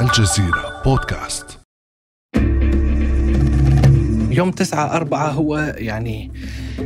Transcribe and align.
الجزيرة 0.00 0.82
بودكاست. 0.84 1.58
يوم 4.30 4.50
9 4.50 4.96
4 4.96 5.30
هو 5.30 5.74
يعني 5.76 6.30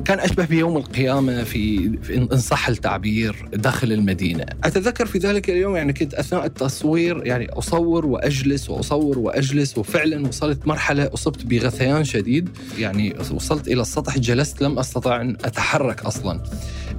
كان 0.04 0.20
أشبه 0.20 0.44
بيوم 0.44 0.76
القيامة 0.76 1.44
في, 1.44 1.96
في 1.98 2.16
إن 2.16 2.36
صح 2.36 2.68
التعبير 2.68 3.48
داخل 3.52 3.92
المدينة. 3.92 4.44
أتذكر 4.64 5.06
في 5.06 5.18
ذلك 5.18 5.50
اليوم 5.50 5.76
يعني 5.76 5.92
كنت 5.92 6.14
أثناء 6.14 6.44
التصوير 6.44 7.26
يعني 7.26 7.48
أصور 7.50 8.06
وأجلس 8.06 8.70
وأصور 8.70 9.18
وأجلس 9.18 9.78
وفعلا 9.78 10.28
وصلت 10.28 10.66
مرحلة 10.66 11.10
أصبت 11.14 11.46
بغثيان 11.46 12.04
شديد. 12.04 12.48
يعني 12.78 13.14
وصلت 13.34 13.68
إلى 13.68 13.82
السطح 13.82 14.18
جلست 14.18 14.62
لم 14.62 14.78
أستطع 14.78 15.20
أن 15.20 15.36
أتحرك 15.44 16.04
أصلا 16.04 16.42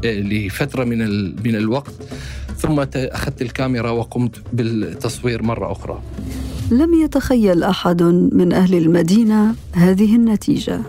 آه، 0.06 0.20
لفترة 0.20 0.84
من, 0.84 1.00
من 1.44 1.56
الوقت. 1.56 1.94
ثم 2.64 2.86
أخذت 2.96 3.42
الكاميرا 3.42 3.90
وقمت 3.90 4.42
بالتصوير 4.54 5.44
مرة 5.44 5.72
أخرى. 5.72 6.02
لم 6.72 6.94
يتخيل 6.94 7.64
أحد 7.64 8.04
من 8.34 8.54
أهل 8.54 8.76
المدينة 8.76 9.56
هذه 9.74 10.16
النتيجة. 10.16 10.82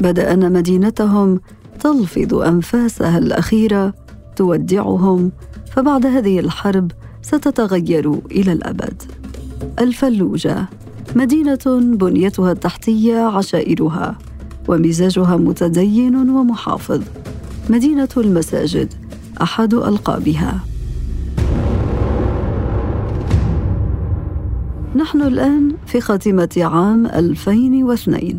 بدا 0.00 0.32
ان 0.32 0.52
مدينتهم 0.52 1.40
تلفظ 1.80 2.34
أنفاسها 2.34 3.18
الأخيرة 3.18 3.94
تودعهم 4.36 5.32
فبعد 5.72 6.06
هذه 6.06 6.40
الحرب 6.40 6.92
ستتغير 7.22 8.20
إلى 8.30 8.52
الأبد. 8.52 9.02
الفلوجة 9.78 10.68
مدينة 11.16 11.80
بنيتها 11.94 12.52
التحتية 12.52 13.18
عشائرها 13.18 14.18
ومزاجها 14.68 15.36
متدين 15.36 16.30
ومحافظ. 16.30 17.02
مدينة 17.70 18.08
المساجد 18.16 18.94
أحد 19.42 19.74
ألقابها. 19.74 20.60
نحن 24.96 25.22
الآن 25.22 25.76
في 25.86 26.00
خاتمة 26.00 26.48
عام 26.56 27.06
2002 27.06 28.38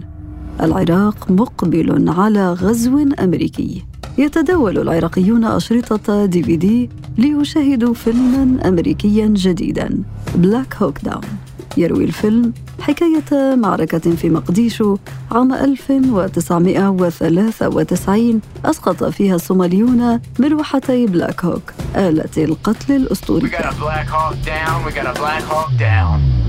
العراق 0.61 1.31
مقبل 1.31 2.09
على 2.09 2.53
غزو 2.53 3.05
أمريكي. 3.19 3.85
يتداول 4.17 4.77
العراقيون 4.77 5.45
أشرطة 5.45 6.25
DVD 6.25 6.89
ليشاهدوا 7.17 7.93
فيلما 7.93 8.67
امريكيا 8.67 9.27
جديدا 9.27 10.03
Black 10.35 10.75
Hawk 10.75 10.99
Down 11.03 11.21
يروي 11.77 12.03
الفيلم 12.03 12.53
حكاية 12.81 13.55
معركة 13.55 13.99
في 14.15 14.29
مقديشو 14.29 14.97
عام 15.31 15.53
1993 15.53 18.41
أسقط 18.65 19.03
فيها 19.03 19.35
الصوماليون 19.35 20.19
مروحتي 20.39 21.05
بلاك 21.07 21.45
هوك 21.45 21.73
آلة 21.95 22.29
القتل 22.37 22.95
الأسطورية. 22.95 23.47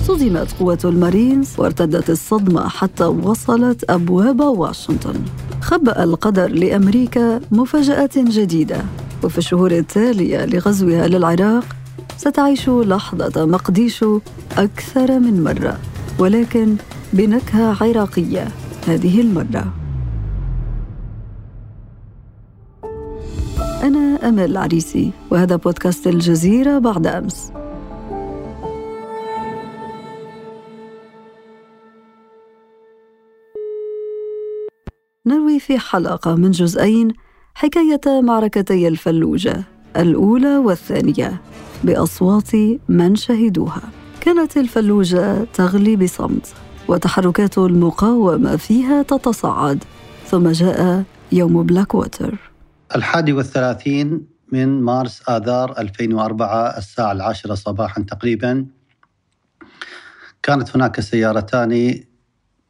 صدمت 0.07 0.53
قوة 0.61 0.79
المارينز 0.85 1.49
وارتدت 1.59 2.11
الصدمة 2.11 2.69
حتى 2.69 3.05
وصلت 3.05 3.91
أبواب 3.91 4.41
واشنطن. 4.41 5.15
خبأ 5.61 6.05
القدر 6.05 6.49
لأمريكا 6.49 7.41
مفاجآت 7.51 8.19
جديدة. 8.19 8.85
وفي 9.25 9.39
الشهور 9.39 9.71
التالية 9.71 10.47
لغزوها 10.47 11.09
للعراق 11.09 11.65
ستعيش 12.17 12.69
لحظة 12.69 13.45
مقديشو 13.47 14.21
أكثر 14.59 15.19
من 15.19 15.45
مرة. 15.45 15.79
ولكن 16.19 16.77
بنكهة 17.13 17.77
عراقية 17.85 18.49
هذه 18.89 19.21
المرة. 19.21 19.73
أنا 23.83 24.29
أمل 24.29 24.51
العريسي 24.51 25.11
وهذا 25.31 25.57
بودكاست 25.57 26.07
الجزيرة 26.07 26.79
بعد 26.79 27.07
أمس. 27.07 27.53
نروي 35.27 35.61
في 35.61 35.79
حلقة 35.79 36.35
من 36.35 36.51
جزئين 36.51 37.13
حكاية 37.55 38.21
معركتي 38.21 38.89
الفلوجة 38.89 39.65
الأولى 39.97 40.57
والثانية 40.57 41.41
بأصوات 41.85 42.51
من 42.89 43.17
شهدوها. 43.17 43.83
كانت 44.21 44.57
الفلوجة 44.57 45.45
تغلي 45.45 45.97
بصمت 45.97 46.55
وتحركات 46.89 47.59
المقاومة 47.59 48.57
فيها 48.57 49.03
تتصاعد 49.03 49.85
ثم 50.27 50.49
جاء 50.49 51.05
يوم 51.33 51.63
بلاك 51.63 51.95
ووتر 51.95 52.39
الحادي 52.97 53.33
والثلاثين 53.33 54.27
من 54.53 54.81
مارس 54.81 55.23
آذار 55.29 55.79
2004 55.79 56.79
الساعة 56.79 57.13
العاشرة 57.13 57.55
صباحا 57.55 58.03
تقريبا 58.03 58.67
كانت 60.43 60.77
هناك 60.77 61.01
سيارتان 61.01 62.01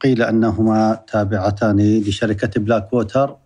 قيل 0.01 0.23
أنهما 0.23 1.01
تابعتان 1.13 2.01
لشركة 2.01 2.61
بلاك 2.61 2.93
ووتر. 2.93 3.37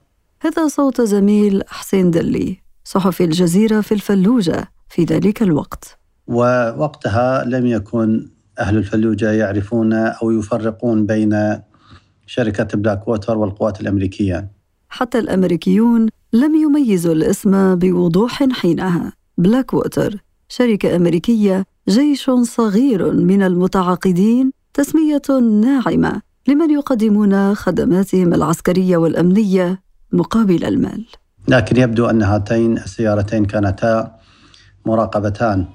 هذا 0.41 0.69
صوت 0.69 1.01
زميل 1.01 1.63
حسين 1.69 2.11
دلي 2.11 2.61
صحفي 2.85 3.25
الجزيرة 3.25 3.81
في 3.81 3.93
الفلوجة 3.93 4.69
في 4.89 5.05
ذلك 5.05 5.43
الوقت. 5.43 5.99
ووقتها 6.27 7.45
لم 7.45 7.67
يكن 7.67 8.31
أهل 8.59 8.77
الفلوجة 8.77 9.33
يعرفون 9.33 9.93
أو 9.93 10.31
يفرقون 10.31 11.07
بين 11.07 11.61
شركة 12.27 12.79
بلاك 12.79 13.09
ووتر 13.09 13.39
والقوات 13.39 13.81
الأمريكية. 13.81 14.51
حتى 14.89 15.19
الأمريكيون 15.19 16.09
لم 16.33 16.55
يميزوا 16.55 17.13
الاسم 17.13 17.75
بوضوح 17.75 18.53
حينها. 18.53 19.13
بلاك 19.39 19.75
ووتر 19.75 20.23
شركة 20.49 20.97
أمريكية 20.97 21.65
جيش 21.89 22.31
صغير 22.31 23.13
من 23.13 23.43
المتعاقدين 23.43 24.53
تسمية 24.75 25.23
ناعمة. 25.61 26.30
لمن 26.49 26.71
يقدمون 26.71 27.55
خدماتهم 27.55 28.35
العسكرية 28.35 28.97
والأمنية 28.97 29.83
مقابل 30.13 30.65
المال. 30.65 31.07
لكن 31.49 31.77
يبدو 31.77 32.07
أن 32.07 32.23
هاتين 32.23 32.77
السيارتين 32.77 33.45
كانتا 33.45 34.17
مراقبتان. 34.87 35.67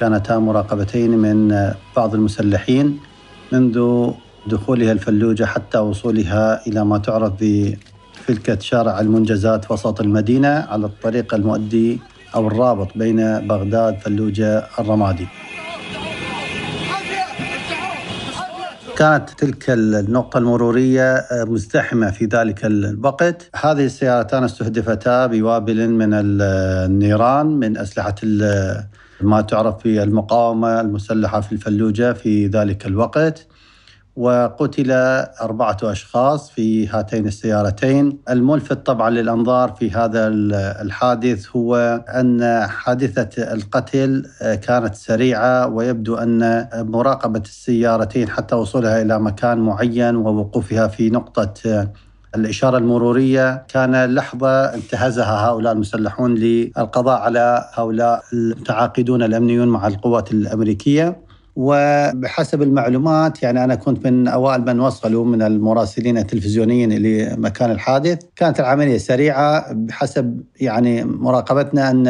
كانتا 0.00 0.38
مراقبتين 0.38 1.10
من 1.10 1.70
بعض 1.96 2.14
المسلحين 2.14 2.98
منذ 3.52 4.06
دخولها 4.46 4.92
الفلوجة 4.92 5.44
حتى 5.44 5.78
وصولها 5.78 6.66
إلى 6.66 6.84
ما 6.84 6.98
تعرف 6.98 7.32
بفلكة 7.40 8.58
شارع 8.58 9.00
المنجزات 9.00 9.70
وسط 9.70 10.00
المدينة 10.00 10.48
على 10.48 10.86
الطريق 10.86 11.34
المؤدي 11.34 12.00
أو 12.34 12.46
الرابط 12.48 12.88
بين 12.96 13.46
بغداد 13.46 13.98
فلوجة 13.98 14.66
الرمادي. 14.78 15.26
كانت 19.00 19.30
تلك 19.30 19.70
النقطة 19.70 20.38
المرورية 20.38 21.14
آه، 21.14 21.44
مزدحمة 21.44 22.10
في 22.10 22.24
ذلك 22.24 22.64
الوقت. 22.64 23.50
هذه 23.56 23.84
السيارتان 23.84 24.44
استهدفتا 24.44 25.26
بوابل 25.26 25.88
من 25.88 26.10
النيران 26.12 27.46
من 27.46 27.76
أسلحة 27.76 28.14
ما 29.20 29.40
تعرف 29.40 29.84
بالمقاومة 29.84 30.80
المسلحة 30.80 31.40
في 31.40 31.52
الفلوجة 31.52 32.12
في 32.12 32.46
ذلك 32.46 32.86
الوقت. 32.86 33.46
وقتل 34.16 34.90
أربعة 35.42 35.76
أشخاص 35.82 36.50
في 36.50 36.88
هاتين 36.88 37.26
السيارتين. 37.26 38.18
الملفت 38.30 38.86
طبعا 38.86 39.10
للأنظار 39.10 39.72
في 39.72 39.90
هذا 39.90 40.28
الحادث 40.82 41.56
هو 41.56 41.76
أن 42.08 42.66
حادثة 42.66 43.52
القتل 43.52 44.26
كانت 44.40 44.94
سريعة 44.94 45.66
ويبدو 45.66 46.14
أن 46.14 46.68
مراقبة 46.74 47.40
السيارتين 47.40 48.28
حتى 48.28 48.54
وصولها 48.54 49.02
إلى 49.02 49.20
مكان 49.20 49.58
معين 49.58 50.16
ووقوفها 50.16 50.88
في 50.88 51.10
نقطة 51.10 51.54
الإشارة 52.34 52.78
المرورية. 52.78 53.64
كان 53.68 54.14
لحظة 54.14 54.74
انتهزها 54.74 55.48
هؤلاء 55.48 55.72
المسلحون 55.72 56.34
للقضاء 56.34 57.20
على 57.20 57.64
هؤلاء 57.74 58.22
المتعاقدون 58.32 59.22
الأمنيون 59.22 59.68
مع 59.68 59.86
القوات 59.86 60.32
الأمريكية. 60.32 61.29
وبحسب 61.56 62.62
المعلومات 62.62 63.42
يعني 63.42 63.64
أنا 63.64 63.74
كنت 63.74 64.06
من 64.06 64.28
أوائل 64.28 64.64
من 64.64 64.80
وصلوا 64.80 65.24
من 65.24 65.42
المراسلين 65.42 66.18
التلفزيونيين 66.18 66.92
لمكان 66.92 67.70
الحادث، 67.70 68.18
كانت 68.36 68.60
العملية 68.60 68.98
سريعة 68.98 69.72
بحسب 69.72 70.40
يعني 70.60 71.04
مراقبتنا 71.04 71.90
أن 71.90 72.06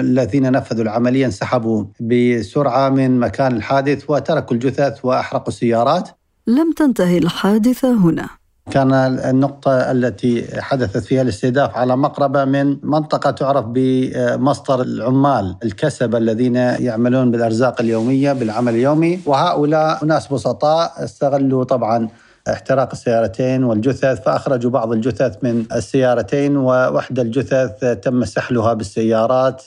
الذين 0.00 0.52
نفذوا 0.52 0.82
العملية 0.82 1.26
انسحبوا 1.26 1.84
بسرعة 2.00 2.88
من 2.88 3.20
مكان 3.20 3.56
الحادث 3.56 4.10
وتركوا 4.10 4.56
الجثث 4.56 5.04
وأحرقوا 5.04 5.48
السيارات. 5.48 6.08
لم 6.46 6.72
تنتهي 6.72 7.18
الحادثة 7.18 7.92
هنا. 7.92 8.39
كان 8.70 8.92
النقطة 9.18 9.70
التي 9.70 10.60
حدثت 10.62 11.04
فيها 11.04 11.22
الاستهداف 11.22 11.76
على 11.76 11.96
مقربة 11.96 12.44
من 12.44 12.76
منطقة 12.82 13.30
تعرف 13.30 13.64
بمصدر 13.68 14.82
العمال 14.82 15.56
الكسبة 15.64 16.18
الذين 16.18 16.56
يعملون 16.56 17.30
بالأرزاق 17.30 17.80
اليومية 17.80 18.32
بالعمل 18.32 18.74
اليومي. 18.74 19.20
وهؤلاء 19.26 20.04
ناس 20.04 20.32
بسطاء 20.32 21.04
استغلوا 21.04 21.64
طبعا 21.64 22.08
احتراق 22.48 22.88
السيارتين 22.92 23.64
والجثث 23.64 24.22
فأخرجوا 24.22 24.70
بعض 24.70 24.92
الجثث 24.92 25.36
من 25.42 25.64
السيارتين 25.72 26.56
ووحدة 26.56 27.22
الجثث 27.22 27.84
تم 28.02 28.24
سحلها 28.24 28.74
بالسيارات 28.74 29.62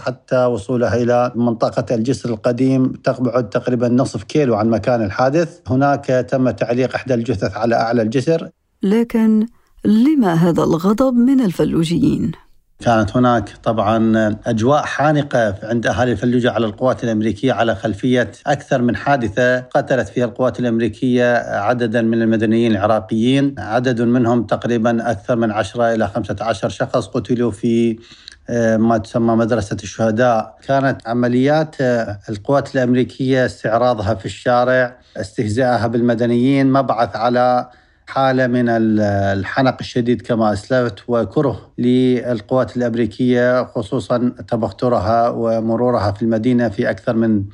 حتى 0.00 0.44
وصولها 0.44 0.94
إلى 0.94 1.32
منطقة 1.34 1.94
الجسر 1.94 2.30
القديم 2.30 2.92
تبعد 2.92 3.50
تقريبا 3.50 3.88
نصف 3.88 4.22
كيلو 4.22 4.54
عن 4.54 4.70
مكان 4.70 5.02
الحادث 5.02 5.60
هناك 5.66 6.04
تم 6.04 6.50
تعليق 6.50 6.94
إحدى 6.94 7.14
الجثث 7.14 7.56
على 7.56 7.74
أعلى 7.74 8.02
الجسر 8.02 8.48
لكن 8.82 9.46
لما 9.84 10.34
هذا 10.34 10.62
الغضب 10.62 11.14
من 11.14 11.40
الفلوجيين؟ 11.40 12.32
كانت 12.80 13.16
هناك 13.16 13.50
طبعا 13.62 14.36
أجواء 14.46 14.82
حانقة 14.82 15.54
عند 15.62 15.86
أهالي 15.86 16.12
الفلوجة 16.12 16.50
على 16.50 16.66
القوات 16.66 17.04
الأمريكية 17.04 17.52
على 17.52 17.74
خلفية 17.74 18.30
أكثر 18.46 18.82
من 18.82 18.96
حادثة 18.96 19.60
قتلت 19.60 20.08
فيها 20.08 20.24
القوات 20.24 20.60
الأمريكية 20.60 21.36
عددا 21.36 22.02
من 22.02 22.22
المدنيين 22.22 22.72
العراقيين، 22.72 23.54
عدد 23.58 24.02
منهم 24.02 24.44
تقريبا 24.46 25.10
أكثر 25.10 25.36
من 25.36 25.50
10 25.50 25.94
إلى 25.94 26.08
15 26.08 26.68
شخص 26.68 27.06
قتلوا 27.06 27.50
في 27.50 27.98
آه، 28.50 28.76
ما 28.76 28.98
تسمى 28.98 29.36
مدرسة 29.36 29.76
الشهداء. 29.82 30.58
كانت 30.66 31.08
عمليات 31.08 31.76
آه، 31.80 32.18
القوات 32.28 32.74
الأمريكية 32.74 33.46
استعراضها 33.46 34.14
في 34.14 34.26
الشارع 34.26 34.96
استهزائها 35.16 35.86
بالمدنيين 35.86 36.72
مبعث 36.72 37.16
على 37.16 37.70
حالة 38.06 38.46
من 38.46 38.68
الحنق 38.68 39.76
الشديد 39.80 40.22
كما 40.22 40.52
أسلفت 40.52 40.98
وكره 41.08 41.72
للقوات 41.78 42.76
الأمريكية 42.76 43.64
خصوصا 43.64 44.32
تبخترها 44.48 45.28
ومرورها 45.28 46.12
في 46.12 46.22
المدينة 46.22 46.68
في 46.68 46.90
أكثر 46.90 47.16
من 47.16 47.44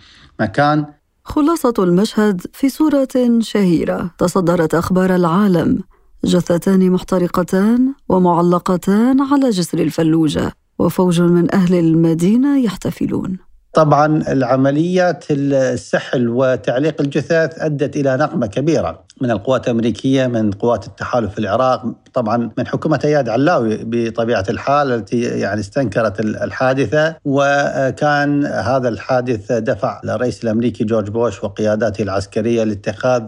مكان. 0.40 0.86
خلاصة 1.24 1.74
المشهد 1.78 2.40
في 2.52 2.68
صورة 2.68 3.08
شهيرة. 3.40 4.10
تصدرت 4.18 4.74
أخبار 4.74 5.14
العالم. 5.14 5.82
جثتان 6.24 6.90
محترقتان 6.90 7.94
ومعلقتان 8.08 9.20
على 9.20 9.50
جسر 9.50 9.78
الفلوجة 9.78 10.52
وفوج 10.78 11.20
من 11.20 11.54
أهل 11.54 11.74
المدينة 11.74 12.58
يحتفلون. 12.64 13.49
طبعا 13.72 14.32
العمليات 14.32 15.24
السحل 15.30 16.28
وتعليق 16.28 17.00
الجثث 17.00 17.58
أدت 17.58 17.96
إلى 17.96 18.16
نقمة 18.16 18.46
كبيرة 18.46 19.04
من 19.20 19.30
القوات 19.30 19.66
الأمريكية 19.66 20.26
من 20.26 20.50
قوات 20.50 20.86
التحالف 20.86 21.32
في 21.32 21.38
العراق 21.38 21.84
طبعا 22.14 22.50
من 22.58 22.66
حكومة 22.66 23.00
أياد 23.04 23.28
علاوي 23.28 23.78
بطبيعة 23.84 24.44
الحال 24.48 24.92
التي 24.92 25.20
يعني 25.20 25.60
استنكرت 25.60 26.20
الحادثة 26.20 27.16
وكان 27.24 28.46
هذا 28.46 28.88
الحادث 28.88 29.52
دفع 29.52 30.00
الرئيس 30.04 30.44
الأمريكي 30.44 30.84
جورج 30.84 31.08
بوش 31.10 31.44
وقياداته 31.44 32.02
العسكرية 32.02 32.64
لاتخاذ 32.64 33.22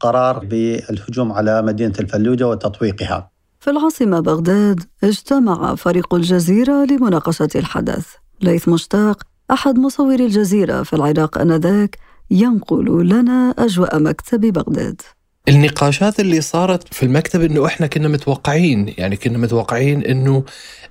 قرار 0.00 0.38
بالهجوم 0.38 1.32
على 1.32 1.62
مدينة 1.62 1.94
الفلوجة 2.00 2.48
وتطويقها. 2.48 3.30
في 3.60 3.70
العاصمة 3.70 4.20
بغداد 4.20 4.80
اجتمع 5.04 5.74
فريق 5.74 6.14
الجزيرة 6.14 6.84
لمناقشة 6.84 7.48
الحدث. 7.54 8.06
ليث 8.42 8.68
مشتاق 8.68 9.22
أحد 9.52 9.78
مصوري 9.78 10.26
الجزيرة 10.26 10.82
في 10.82 10.92
العراق 10.92 11.38
آنذاك 11.38 11.98
ينقل 12.30 13.08
لنا 13.08 13.54
أجواء 13.58 13.98
مكتب 13.98 14.40
بغداد. 14.40 15.02
النقاشات 15.48 16.20
اللي 16.20 16.40
صارت 16.40 16.94
في 16.94 17.02
المكتب 17.02 17.42
إنه 17.42 17.66
إحنا 17.66 17.86
كنا 17.86 18.08
متوقعين 18.08 18.94
يعني 18.98 19.16
كنا 19.16 19.38
متوقعين 19.38 20.04
إنه 20.04 20.44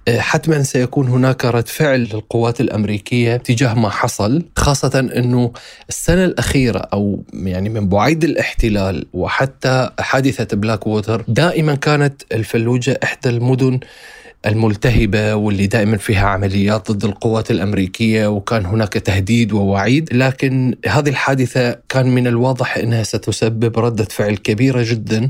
آه، 0.08 0.20
حتما 0.20 0.64
سيكون 0.64 1.08
هناك 1.08 1.46
رد 1.46 1.68
فعل 1.68 2.00
للقوات 2.00 2.62
الأمريكية 2.62 3.38
تجاه 3.38 3.74
ما 3.74 3.90
حصل 3.90 4.44
خاصة 4.56 5.00
إنه 5.00 5.52
السنة 5.90 6.26
الأخيرة 6.26 6.80
أو 6.80 7.24
يعني 7.34 7.70
من 7.70 7.90
بعيد 7.90 8.24
الاحتلال 8.24 9.06
وحتى 9.14 9.90
حادثة 10.00 10.58
بلاك 10.58 10.88
ووتر 10.88 11.24
دائما 11.28 11.76
كانت 11.76 12.22
الفلوجة 12.32 13.00
إحدى 13.04 13.30
المدن 13.30 13.80
الملتهبة 14.46 15.36
واللي 15.36 15.68
دائما 15.68 15.98
فيها 15.98 16.28
عمليات 16.28 16.92
ضد 16.92 17.06
القوات 17.06 17.52
الأمريكية 17.52 18.28
وكان 18.28 18.66
هناك 18.66 18.94
تهديد 18.94 19.54
ووعيد 19.54 20.10
لكن 20.14 20.76
هذه 20.88 21.10
الحادثة 21.10 21.78
كان 21.90 22.06
من 22.08 22.28
الواضح 22.28 22.78
أنها 22.78 23.04
ستسبب 23.04 23.80
ردة 23.80 24.04
فعل 24.04 24.36
كبيرة 24.36 24.84
جدا 24.90 25.30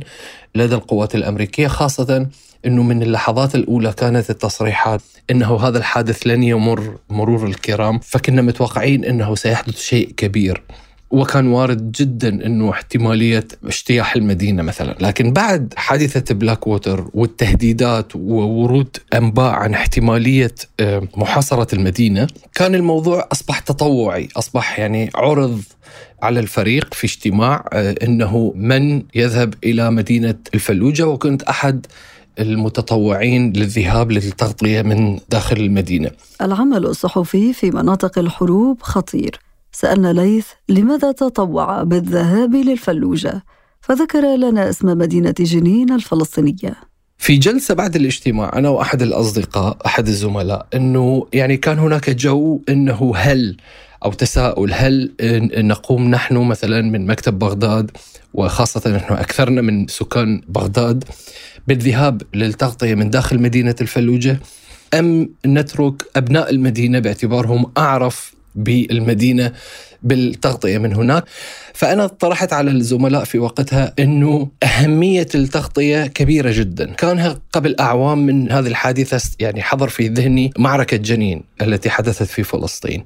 لدى 0.56 0.76
القوات 0.76 1.16
الأمريكية 1.16 1.68
خاصة 1.68 2.28
أنه 2.66 2.84
من 2.84 3.02
اللحظات 3.02 3.56
الأولى 3.56 3.94
كانت 3.94 4.30
التصريحات 4.30 5.02
أنه 5.32 5.60
هذا 5.60 5.78
الحادث 5.78 6.28
لن 6.28 6.44
يمر 6.44 6.98
مرور 7.10 7.48
الكرام 7.48 8.00
فكنا 8.00 8.42
متوقعين 8.42 9.06
أنه 9.06 9.36
سيحدث 9.36 9.82
شيء 9.82 10.14
كبير. 10.18 10.64
وكان 11.12 11.48
وارد 11.48 11.92
جدا 11.92 12.46
إنه 12.46 12.70
احتمالية 12.70 13.48
اجتياح 13.66 14.16
المدينة 14.16 14.64
مثلا، 14.64 14.96
لكن 15.02 15.34
بعد 15.34 15.74
حادثة 15.78 16.36
بلاك 16.36 16.68
ووتر 16.68 17.10
والتهديدات 17.14 18.16
وورود 18.16 18.98
أنباء 19.14 19.52
عن 19.52 19.74
احتمالية 19.74 20.56
آه، 20.80 21.08
محاصرة 21.18 21.76
المدينة، 21.76 22.28
كان 22.56 22.76
الموضوع 22.76 23.28
أصبح 23.32 23.60
تطوعي، 23.60 24.28
أصبح 24.38 24.80
يعني 24.80 25.10
عرض 25.16 25.62
على 26.22 26.40
الفريق 26.40 26.94
في 26.94 27.08
اجتماع 27.08 27.66
آه، 27.74 27.96
إنه 28.04 28.54
من 28.56 29.04
يذهب 29.16 29.54
إلى 29.64 29.92
مدينة 29.92 30.36
الفلوجة 30.54 31.08
وكنت 31.08 31.44
أحد 31.44 31.86
المتطوعين 32.40 33.54
للذهاب 33.54 34.12
للتغطية 34.12 34.82
من 34.82 35.20
داخل 35.30 35.58
المدينة. 35.58 36.12
العمل 36.42 36.86
الصحفي 36.86 37.54
في 37.54 37.72
مناطق 37.72 38.20
الحروب 38.20 38.82
خطير. 38.82 39.40
سألنا 39.71 40.13
ليث 40.13 40.48
لماذا 40.69 41.12
تطوع 41.12 41.83
بالذهاب 41.83 42.56
للفلوجة؟ 42.56 43.44
فذكر 43.81 44.36
لنا 44.36 44.69
اسم 44.69 44.88
مدينة 44.98 45.36
جنين 45.39 45.92
الفلسطينية. 45.92 46.75
في 47.18 47.38
جلسة 47.38 47.74
بعد 47.74 47.95
الاجتماع 47.95 48.51
أنا 48.56 48.69
وأحد 48.69 49.01
الأصدقاء 49.01 49.77
أحد 49.86 50.07
الزملاء 50.07 50.68
أنه 50.74 51.27
يعني 51.33 51.57
كان 51.57 51.80
هناك 51.80 52.10
جو 52.10 52.62
أنه 52.69 53.13
هل 53.16 53.57
أو 54.06 54.13
تساؤل 54.13 54.74
هل 54.74 55.12
نقوم 55.57 56.12
نحن 56.12 56.38
مثلا 56.38 56.81
من 56.81 57.07
مكتب 57.07 57.39
بغداد 57.39 57.92
وخاصة 58.33 58.95
نحن 58.95 59.13
أكثرنا 59.13 59.62
من 59.62 59.88
سكان 59.88 60.42
بغداد 60.48 61.04
بالذهاب 61.68 62.21
للتغطية 62.33 62.95
من 62.95 63.10
داخل 63.10 63.42
مدينة 63.42 63.75
الفلوجة 63.81 64.39
أم 64.94 65.30
نترك 65.45 66.06
أبناء 66.16 66.50
المدينة 66.50 67.00
باعتبارهم 67.00 67.71
أعرف 67.77 68.33
بالمدينة 68.56 69.51
بالتغطية 70.04 70.78
من 70.78 70.94
هناك. 70.94 71.24
فأنا 71.74 72.07
طرحت 72.07 72.54
على 72.54 72.72
الزملاء 72.72 73.24
في 73.24 73.40
وقتها 73.40 73.94
إنه 74.00 74.48
أهمية 74.63 75.28
التغطية 75.36 76.07
كبيرة 76.07 76.51
جدا. 76.51 76.94
كان 76.94 77.36
قبل 77.54 77.75
أعوام 77.80 78.25
من 78.25 78.51
هذه 78.51 78.68
الحادثة 78.68 79.31
يعني 79.40 79.62
حضر 79.62 79.90
في 79.90 80.07
ذهني 80.07 80.51
معركة 80.57 80.98
جنين 80.98 81.44
التي 81.62 81.90
حدثت 81.90 82.24
في 82.24 82.44
فلسطين. 82.44 83.04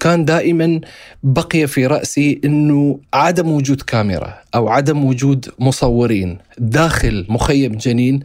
كان 0.00 0.24
دائما 0.24 0.80
بقي 1.22 1.66
في 1.66 1.86
رأسي 1.86 2.40
إنه 2.44 3.00
عدم 3.14 3.48
وجود 3.48 3.82
كاميرا 3.82 4.34
أو 4.54 4.68
عدم 4.68 5.04
وجود 5.04 5.48
مصورين 5.58 6.38
داخل 6.58 7.26
مخيم 7.28 7.72
جنين 7.72 8.20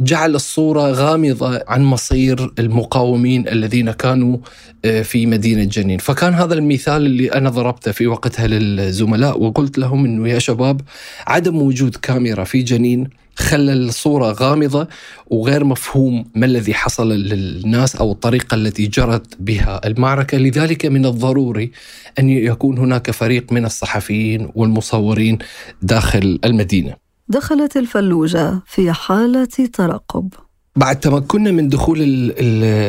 جعل 0.00 0.34
الصورة 0.34 0.90
غامضة 0.90 1.60
عن 1.68 1.82
مصير 1.82 2.52
المقاومين 2.58 3.48
الذين 3.48 3.90
كانوا 3.90 4.38
آه، 4.84 5.02
في 5.02 5.26
مدينة 5.26 5.64
جنين. 5.64 5.98
فكان 5.98 6.34
هذا 6.34 6.54
المثال 6.54 7.06
اللي 7.06 7.32
أنا 7.32 7.50
ضربته 7.50 7.92
في 7.92 8.06
وقتها 8.06 8.46
للزملاء 8.46 9.40
وقلت 9.42 9.78
لهم 9.78 10.04
أنه 10.04 10.28
يا 10.28 10.38
شباب 10.38 10.80
عدم 11.26 11.62
وجود 11.62 11.96
كاميرا 11.96 12.44
في 12.44 12.62
جنين 12.62 13.08
خلى 13.36 13.72
الصورة 13.72 14.32
غامضة 14.32 14.88
وغير 15.26 15.64
مفهوم 15.64 16.24
ما 16.34 16.46
الذي 16.46 16.74
حصل 16.74 17.12
للناس 17.12 17.96
أو 17.96 18.12
الطريقة 18.12 18.54
التي 18.54 18.86
جرت 18.86 19.26
بها 19.40 19.86
المعركة. 19.86 20.38
لذلك 20.38 20.86
من 20.86 21.06
الضروري 21.06 21.70
أن 22.18 22.30
يكون 22.30 22.78
هناك 22.78 23.10
فريق 23.10 23.52
من 23.52 23.64
الصحفيين 23.64 24.50
والمصورين 24.54 25.38
داخل 25.82 26.38
المدينة. 26.44 27.03
دخلت 27.28 27.76
الفلوجة 27.76 28.60
في 28.66 28.92
حالة 28.92 29.44
ترقب. 29.72 30.32
بعد 30.76 31.00
تمكننا 31.00 31.50
من 31.50 31.68
دخول 31.68 31.98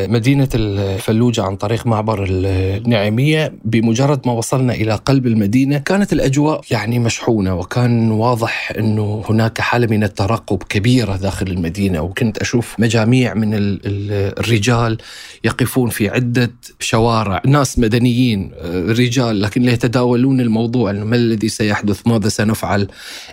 مدينة 0.10 0.50
الفلوجة 0.56 1.44
عن 1.44 1.56
طريق 1.56 1.88
معبر 1.88 2.26
النعيمية 2.30 3.54
بمجرد 3.66 4.28
ما 4.28 4.34
وصلنا 4.34 4.74
إلى 4.74 4.94
قلب 4.94 5.28
المدينة 5.28 5.78
كانت 5.78 6.14
الأجواء 6.14 6.62
يعني 6.72 7.00
مشحونة 7.00 7.56
وكان 7.56 8.12
واضح 8.12 8.74
أنه 8.78 9.24
هناك 9.30 9.62
حالة 9.62 9.88
من 9.88 10.04
الترقب 10.04 10.64
كبيرة 10.64 11.16
داخل 11.16 11.48
المدينة 11.48 12.02
وكنت 12.02 12.38
أشوف 12.38 12.76
مجاميع 12.80 13.34
من 13.34 13.50
الرجال 13.54 14.98
يقفون 15.44 15.90
في 15.90 16.10
عدة 16.10 16.52
شوارع 16.80 17.42
ناس 17.46 17.80
مدنيين 17.80 18.52
رجال 18.74 19.42
لكن 19.42 19.64
يتداولون 19.64 20.42
الموضوع 20.42 20.92
ما 20.92 21.16
الذي 21.16 21.50
سيحدث؟ 21.50 22.08
ماذا 22.08 22.30
سنفعل؟ 22.30 22.88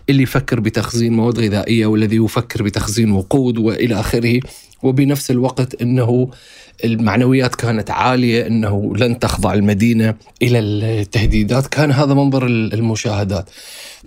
اللي 0.08 0.22
يفكر 0.22 0.60
بتخزين 0.60 1.12
مواد 1.12 1.38
غذائية 1.38 1.86
والذي 1.86 2.16
يفكر 2.16 2.62
بتخزين 2.62 3.10
وقود 3.12 3.58
وإلى 3.58 4.00
آخره. 4.00 4.41
وبنفس 4.82 5.30
الوقت 5.30 5.82
إنه 5.82 6.30
المعنويات 6.84 7.54
كانت 7.54 7.90
عالية 7.90 8.46
إنه 8.46 8.92
لن 8.96 9.18
تخضع 9.18 9.54
المدينة 9.54 10.14
إلى 10.42 10.58
التهديدات، 10.58 11.66
كان 11.66 11.90
هذا 11.90 12.14
منظر 12.14 12.46
المشاهدات. 12.46 13.50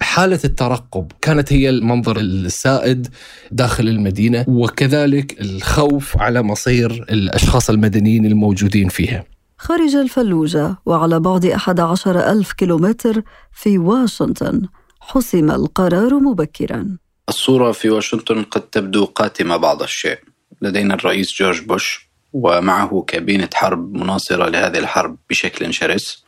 حالة 0.01 0.39
الترقب 0.45 1.11
كانت 1.21 1.53
هي 1.53 1.69
المنظر 1.69 2.17
السائد 2.17 3.07
داخل 3.51 3.87
المدينة 3.87 4.45
وكذلك 4.47 5.41
الخوف 5.41 6.17
على 6.17 6.41
مصير 6.41 6.91
الأشخاص 6.91 7.69
المدنيين 7.69 8.25
الموجودين 8.25 8.89
فيها. 8.89 9.23
خارج 9.57 9.95
الفلوجة 9.95 10.75
وعلى 10.85 11.19
بعد 11.19 11.45
11 11.45 12.31
ألف 12.31 12.51
كيلومتر 12.53 13.21
في 13.53 13.77
واشنطن 13.77 14.61
حسم 14.99 15.51
القرار 15.51 16.19
مبكرا 16.19 16.97
الصورة 17.29 17.71
في 17.71 17.89
واشنطن 17.89 18.43
قد 18.43 18.61
تبدو 18.61 19.05
قاتمة 19.05 19.57
بعض 19.57 19.83
الشيء. 19.83 20.19
لدينا 20.61 20.93
الرئيس 20.93 21.33
جورج 21.33 21.61
بوش 21.61 22.07
ومعه 22.33 23.03
كابينة 23.07 23.49
حرب 23.53 23.93
مناصرة 23.93 24.49
لهذه 24.49 24.77
الحرب 24.77 25.17
بشكل 25.29 25.73
شرس. 25.73 26.25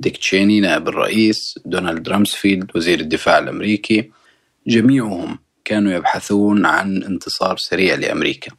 ديك 0.00 0.16
تشيني 0.16 0.60
نائب 0.60 0.88
الرئيس 0.88 1.58
دونالد 1.64 2.08
رامسفيلد 2.08 2.70
وزير 2.74 3.00
الدفاع 3.00 3.38
الأمريكي. 3.38 4.10
جميعهم 4.66 5.38
كانوا 5.64 5.92
يبحثون 5.92 6.66
عن 6.66 7.02
انتصار 7.02 7.56
سريع 7.56 7.94
لأمريكا. 7.94 8.52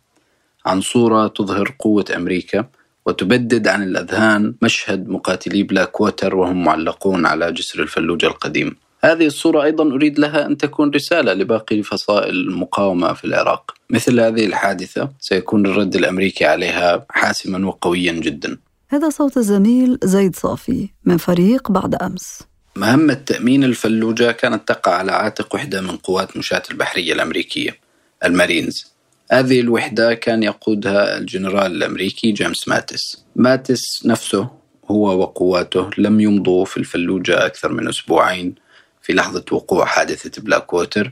عن 0.66 0.82
صورة 0.82 1.28
تظهر 1.28 1.76
قوة 1.80 2.06
أمريكا 2.16 2.66
وتبدد 3.06 3.68
عن 3.68 3.84
الأذهان 3.84 4.56
مشهد 4.62 5.10
مقاتلي 5.10 5.64
بلاك 5.64 6.02
ووتر 6.02 6.36
وهم 6.36 6.64
معلقون 6.64 7.26
على 7.26 7.52
جسر 7.52 7.82
الفلوجة 7.82 8.26
القديم. 8.26 8.76
هذه 9.06 9.26
الصورة 9.26 9.64
أيضا 9.64 9.84
أريد 9.84 10.20
لها 10.20 10.46
أن 10.46 10.58
تكون 10.58 10.90
رسالة 10.90 11.34
لباقي 11.34 11.84
فصائل 11.84 12.36
المقاومة 12.36 13.14
في 13.14 13.26
العراق. 13.26 13.74
مثل 13.90 14.20
هذه 14.20 14.46
الحادثة 14.46 15.10
سيكون 15.20 15.66
الرد 15.66 15.96
الأمريكي 15.96 16.46
عليها 16.46 17.06
حاسما 17.10 17.68
وقويا 17.68 18.12
جدا. 18.12 18.58
هذا 18.90 19.10
صوت 19.10 19.38
الزميل 19.38 19.98
زيد 20.04 20.36
صافي 20.36 20.90
من 21.06 21.18
فريق 21.18 21.72
بعد 21.72 21.96
أمس. 21.96 22.40
مهمة 22.76 23.14
تأمين 23.14 23.64
الفلوجة 23.64 24.32
كانت 24.32 24.68
تقع 24.68 24.92
على 24.92 25.12
عاتق 25.12 25.56
وحدة 25.56 25.82
من 25.82 25.98
قوات 25.98 26.38
مشاة 26.38 26.64
البحرية 26.72 27.14
الأمريكية 27.14 27.78
المارينز. 28.26 28.86
هذه 29.32 29.60
الوحدة 29.60 30.14
كان 30.14 30.44
يقودها 30.44 31.18
الجنرال 31.18 31.72
الأمريكي 31.72 32.32
جيمس 32.32 32.68
ماتس 32.68 33.26
ماتس 33.36 34.06
نفسه 34.06 34.50
هو 34.92 35.20
وقواته 35.20 35.90
لم 35.98 36.20
يمضوا 36.20 36.66
في 36.66 36.78
الفلوجة 36.78 37.46
أكثر 37.46 37.72
من 37.72 37.88
أسبوعين. 37.88 38.65
في 39.06 39.14
لحظة 39.14 39.46
وقوع 39.52 39.86
حادثة 39.86 40.42
بلاك 40.42 40.74
ووتر 40.74 41.12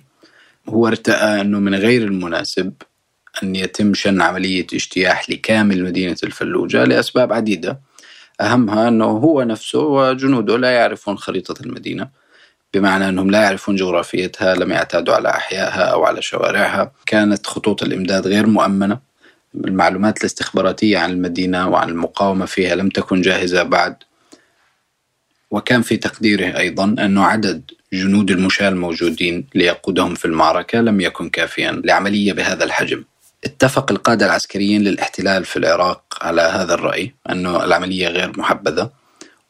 هو 0.70 0.88
ارتأى 0.88 1.42
أنه 1.42 1.60
من 1.60 1.76
غير 1.76 2.02
المناسب 2.04 2.74
أن 3.44 3.56
يتم 3.56 3.94
شن 3.94 4.22
عملية 4.22 4.68
اجتياح 4.74 5.30
لكامل 5.30 5.84
مدينة 5.84 6.18
الفلوجة 6.24 6.84
لأسباب 6.84 7.34
عديدة. 7.34 7.80
أهمها 8.42 8.88
أنه 8.88 9.06
هو 9.06 9.44
نفسه 9.44 9.80
وجنوده 9.80 10.58
لا 10.58 10.72
يعرفون 10.72 11.18
خريطة 11.18 11.62
المدينة 11.62 12.10
بمعنى 12.74 13.10
أنهم 13.10 13.32
لا 13.32 13.42
يعرفون 13.44 13.76
جغرافيتها 13.76 14.56
لم 14.56 14.72
يعتادوا 14.72 15.14
على 15.14 15.30
أحيائها 15.30 15.84
أو 15.84 16.06
على 16.06 16.22
شوارعها. 16.22 16.92
كانت 17.06 17.48
خطوط 17.48 17.84
الإمداد 17.84 18.28
غير 18.28 18.46
مؤمنة. 18.46 19.00
المعلومات 19.56 20.20
الاستخباراتية 20.20 20.98
عن 20.98 21.12
المدينة 21.12 21.70
وعن 21.70 21.90
المقاومة 21.90 22.46
فيها 22.46 22.76
لم 22.76 22.90
تكن 22.90 23.22
جاهزة 23.22 23.64
بعد 23.64 23.96
وكان 25.54 25.82
في 25.82 25.98
تقديره 25.98 26.58
أيضا 26.58 26.84
أن 26.84 27.18
عدد 27.18 27.72
جنود 27.94 28.32
المشاة 28.32 28.70
الموجودين 28.70 29.48
ليقودهم 29.56 30.16
في 30.16 30.26
المعركة 30.26 30.80
لم 30.80 31.02
يكن 31.02 31.30
كافيا 31.30 31.82
لعملية 31.86 32.34
بهذا 32.34 32.64
الحجم. 32.64 33.04
اتفق 33.46 33.92
القادة 33.92 34.26
العسكريين 34.26 34.82
للاحتلال 34.84 35.46
في 35.46 35.58
العراق 35.58 36.04
على 36.22 36.42
هذا 36.42 36.74
الرأي 36.74 37.14
أن 37.30 37.46
العملية 37.46 38.08
غير 38.08 38.40
محبذة 38.40 38.92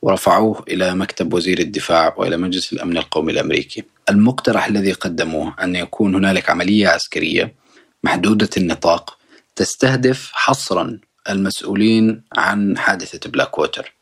ورفعوه 0.02 0.64
إلى 0.68 0.96
مكتب 0.96 1.34
وزير 1.34 1.60
الدفاع 1.60 2.14
وإلى 2.18 2.38
مجلس 2.38 2.74
الأمن 2.74 2.98
القومي 2.98 3.32
الأمريكي. 3.32 3.84
المقترح 4.10 4.68
الذي 4.68 4.92
قدموه 4.92 5.56
أن 5.64 5.76
يكون 5.76 6.16
هنالك 6.16 6.50
عملية 6.50 6.88
عسكرية 6.88 7.54
محدودة 8.04 8.50
النطاق 8.58 9.18
تستهدف 9.56 10.32
حصرا 10.34 11.00
المسؤولين 11.30 12.24
عن 12.38 12.78
حادثة 12.78 13.30
بلاك 13.30 13.58
ووتر. 13.60 13.94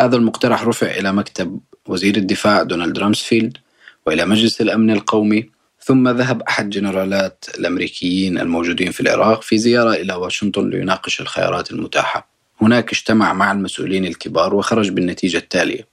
هذا 0.00 0.16
المقترح 0.16 0.64
رفع 0.64 0.86
إلى 0.86 1.12
مكتب 1.12 1.60
وزير 1.86 2.16
الدفاع 2.16 2.62
دونالد 2.62 2.98
رامسفيلد 2.98 3.58
وإلى 4.06 4.24
مجلس 4.26 4.60
الأمن 4.60 4.90
القومي 4.90 5.50
ثم 5.80 6.08
ذهب 6.08 6.42
أحد 6.42 6.70
جنرالات 6.70 7.44
الأمريكيين 7.58 8.38
الموجودين 8.38 8.90
في 8.90 9.00
العراق 9.00 9.42
في 9.42 9.58
زيارة 9.58 9.92
إلى 9.92 10.14
واشنطن 10.14 10.70
ليناقش 10.70 11.20
الخيارات 11.20 11.70
المتاحة. 11.70 12.28
هناك 12.60 12.92
اجتمع 12.92 13.32
مع 13.32 13.52
المسؤولين 13.52 14.04
الكبار 14.04 14.54
وخرج 14.54 14.90
بالنتيجة 14.90 15.36
التالية 15.36 15.86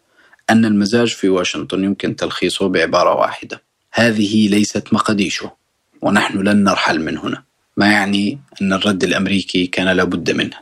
أن 0.49 0.65
المزاج 0.65 1.07
في 1.07 1.29
واشنطن 1.29 1.83
يمكن 1.83 2.15
تلخيصه 2.15 2.69
بعبارة 2.69 3.15
واحدة 3.15 3.61
هذه 3.93 4.47
ليست 4.47 4.93
مقاديشو 4.93 5.49
ونحن 6.01 6.37
لن 6.37 6.63
نرحل 6.63 6.99
من 6.99 7.17
هنا. 7.17 7.43
ما 7.77 7.91
يعني 7.91 8.39
أن 8.61 8.73
الرد 8.73 9.03
الأمريكي 9.03 9.67
كان 9.67 9.87
لابد 9.87 10.31
منه 10.31 10.57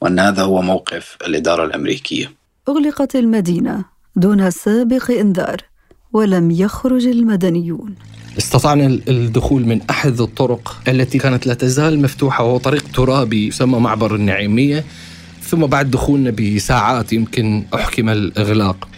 وأن 0.00 0.18
هذا 0.18 0.42
هو 0.42 0.62
موقف 0.62 1.16
الإدارة 1.26 1.64
الأمريكية. 1.64 2.37
أغلقت 2.68 3.16
المدينة 3.16 3.84
دون 4.16 4.50
سابق 4.50 5.10
إنذار 5.10 5.56
ولم 6.12 6.50
يخرج 6.50 7.06
المدنيون. 7.06 7.94
استطعنا 8.38 8.86
الدخول 9.08 9.66
من 9.66 9.80
أحد 9.90 10.20
الطرق 10.20 10.80
التي 10.88 11.18
كانت 11.18 11.46
لا 11.46 11.54
تزال 11.54 12.02
مفتوحة 12.02 12.44
وهو 12.44 12.58
طريق 12.58 12.84
ترابي 12.94 13.46
يسمى 13.46 13.78
معبر 13.78 14.14
النعيمية. 14.14 14.84
ثم 15.42 15.66
بعد 15.66 15.90
دخولنا 15.90 16.30
بساعات 16.30 17.12
يمكن 17.12 17.64
أحكم 17.74 18.08
الإغلاق. 18.08 18.88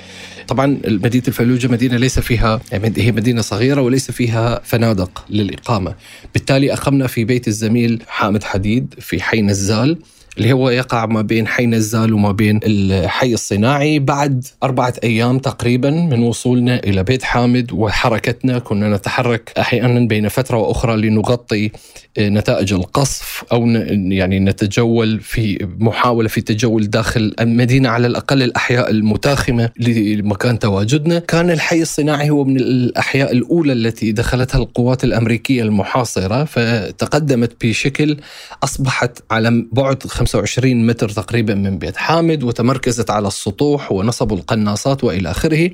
طبعا 0.49 0.81
مدينة 0.87 1.25
الفلوجة 1.29 1.69
مدينة 1.69 1.97
ليس 1.97 2.19
فيها 2.19 2.61
يعني 2.73 2.93
هي 2.97 3.13
مدينة 3.13 3.41
صغيرة 3.41 3.81
وليس 3.81 4.11
فيها 4.11 4.61
فنادق 4.65 5.25
للإقامة. 5.31 5.95
بالتالي 6.35 6.73
أقمنا 6.73 7.07
في 7.07 7.25
بيت 7.25 7.49
الزميل 7.49 8.03
حامد 8.09 8.45
حديد 8.45 8.95
في 8.99 9.23
حي 9.23 9.43
نزال. 9.43 9.99
اللي 10.39 10.53
هو 10.53 10.71
يقع 10.71 11.07
ما 11.07 11.23
بين 11.23 11.47
حي 11.47 11.67
نزال 11.67 12.15
وما 12.15 12.33
بين 12.33 12.61
الحي 12.65 13.35
الصناعي 13.35 13.99
بعد 13.99 14.45
أربعة 14.63 14.95
أيام 15.05 15.39
تقريبا 15.39 15.91
من 15.91 16.23
وصولنا 16.23 16.79
إلى 16.85 17.03
بيت 17.03 17.23
حامد 17.23 17.73
وحركتنا. 17.73 18.59
كنا 18.59 18.97
نتحرك 18.97 19.53
أحيانا 19.59 20.01
بين 20.09 20.29
فترة 20.29 20.57
وأخرى 20.57 20.97
لنغطي 20.97 21.71
نتائج 22.19 22.73
القصف 22.73 23.45
أو 23.53 23.67
يعني 23.67 24.39
نتجول 24.41 25.21
في 25.21 25.69
محاولة 25.79 26.29
في 26.29 26.39
التجول 26.39 26.91
داخل 26.91 27.35
المدينة 27.41 27.89
على 27.89 28.07
الأقل 28.07 28.43
الأحياء 28.43 28.91
المتاخمة 28.91 29.71
لمكان 29.79 30.59
تواجدنا. 30.59 31.19
كان 31.19 31.51
الحي 31.51 31.83
الصناعي 31.83 32.31
هو 32.31 32.45
من 32.45 32.57
الأحياء 32.57 33.33
الأولى 33.33 33.73
التي 33.73 34.13
دخلتها 34.13 34.59
القوات 34.59 35.05
الأمريكية 35.05 35.63
المحاصرة 35.63 36.45
فتقدمت 36.45 37.65
بشكل 37.65 38.17
أصبحت 38.65 39.19
على 39.31 39.67
بعد 39.73 40.03
25 40.21 40.87
متر 40.87 41.09
تقريبا 41.09 41.55
من 41.55 41.79
بيت 41.79 41.97
حامد 41.97 42.43
وتمركزت 42.43 43.11
على 43.11 43.29
السطوح 43.29 43.93
ونصبوا 43.93 44.37
القناصات 44.37 45.05
وإلى 45.05 45.31
آخره. 45.31 45.71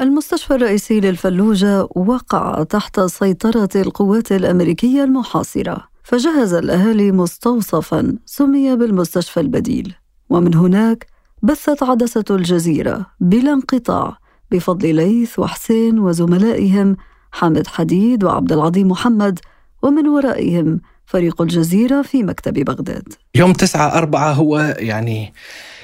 المستشفى 0.00 0.54
الرئيسي 0.54 1.00
للفلوجة 1.00 1.88
وقع 1.90 2.62
تحت 2.62 3.00
سيطرة 3.00 3.68
القوات 3.76 4.32
الأمريكية 4.32 5.04
المحاصرة، 5.04 5.88
فجهز 6.02 6.54
الأهالي 6.54 7.12
مستوصفا 7.12 8.18
سمي 8.26 8.76
بالمستشفى 8.76 9.40
البديل، 9.40 9.94
ومن 10.30 10.54
هناك 10.54 11.06
بثت 11.42 11.82
عدسة 11.82 12.24
الجزيرة 12.30 13.06
بلا 13.20 13.52
انقطاع 13.52 14.18
بفضل 14.50 14.94
ليث 14.94 15.38
وحسين 15.38 15.98
وزملائهم 15.98 16.96
حامد 17.32 17.66
حديد 17.66 18.24
وعبد 18.24 18.52
العظيم 18.52 18.88
محمد 18.88 19.38
ومن 19.82 20.08
ورائهم 20.08 20.80
فريق 21.12 21.42
الجزيرة 21.42 22.02
في 22.02 22.22
مكتب 22.22 22.54
بغداد. 22.54 23.08
يوم 23.34 23.52
9 23.52 23.98
أربعة 23.98 24.32
هو 24.32 24.76
يعني 24.78 25.32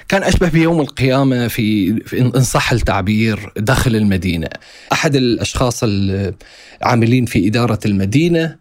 كان 0.09 0.23
أشبه 0.23 0.49
بيوم 0.49 0.81
القيامة 0.81 1.49
في, 1.49 2.01
في 2.01 2.21
إن 2.21 2.41
صح 2.41 2.73
التعبير 2.73 3.53
داخل 3.57 3.97
المدينة. 3.97 4.49
أحد 4.93 5.17
الأشخاص 5.17 5.81
العاملين 5.85 7.25
في 7.25 7.49
إدارة 7.49 7.79
المدينة 7.87 8.57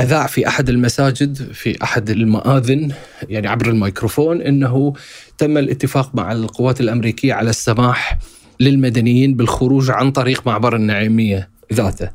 أذاع 0.00 0.26
في 0.26 0.48
أحد 0.48 0.68
المساجد 0.68 1.52
في 1.52 1.82
أحد 1.82 2.10
المآذن 2.10 2.92
يعني 3.28 3.48
عبر 3.48 3.68
الميكروفون 3.68 4.42
أنه 4.42 4.92
تم 5.38 5.58
الاتفاق 5.58 6.14
مع 6.14 6.32
القوات 6.32 6.80
الأمريكية 6.80 7.34
على 7.34 7.50
السماح 7.50 8.18
للمدنيين 8.60 9.34
بالخروج 9.34 9.90
عن 9.90 10.10
طريق 10.10 10.46
معبر 10.46 10.76
النعيمية. 10.76 11.55
ذاته. 11.72 12.08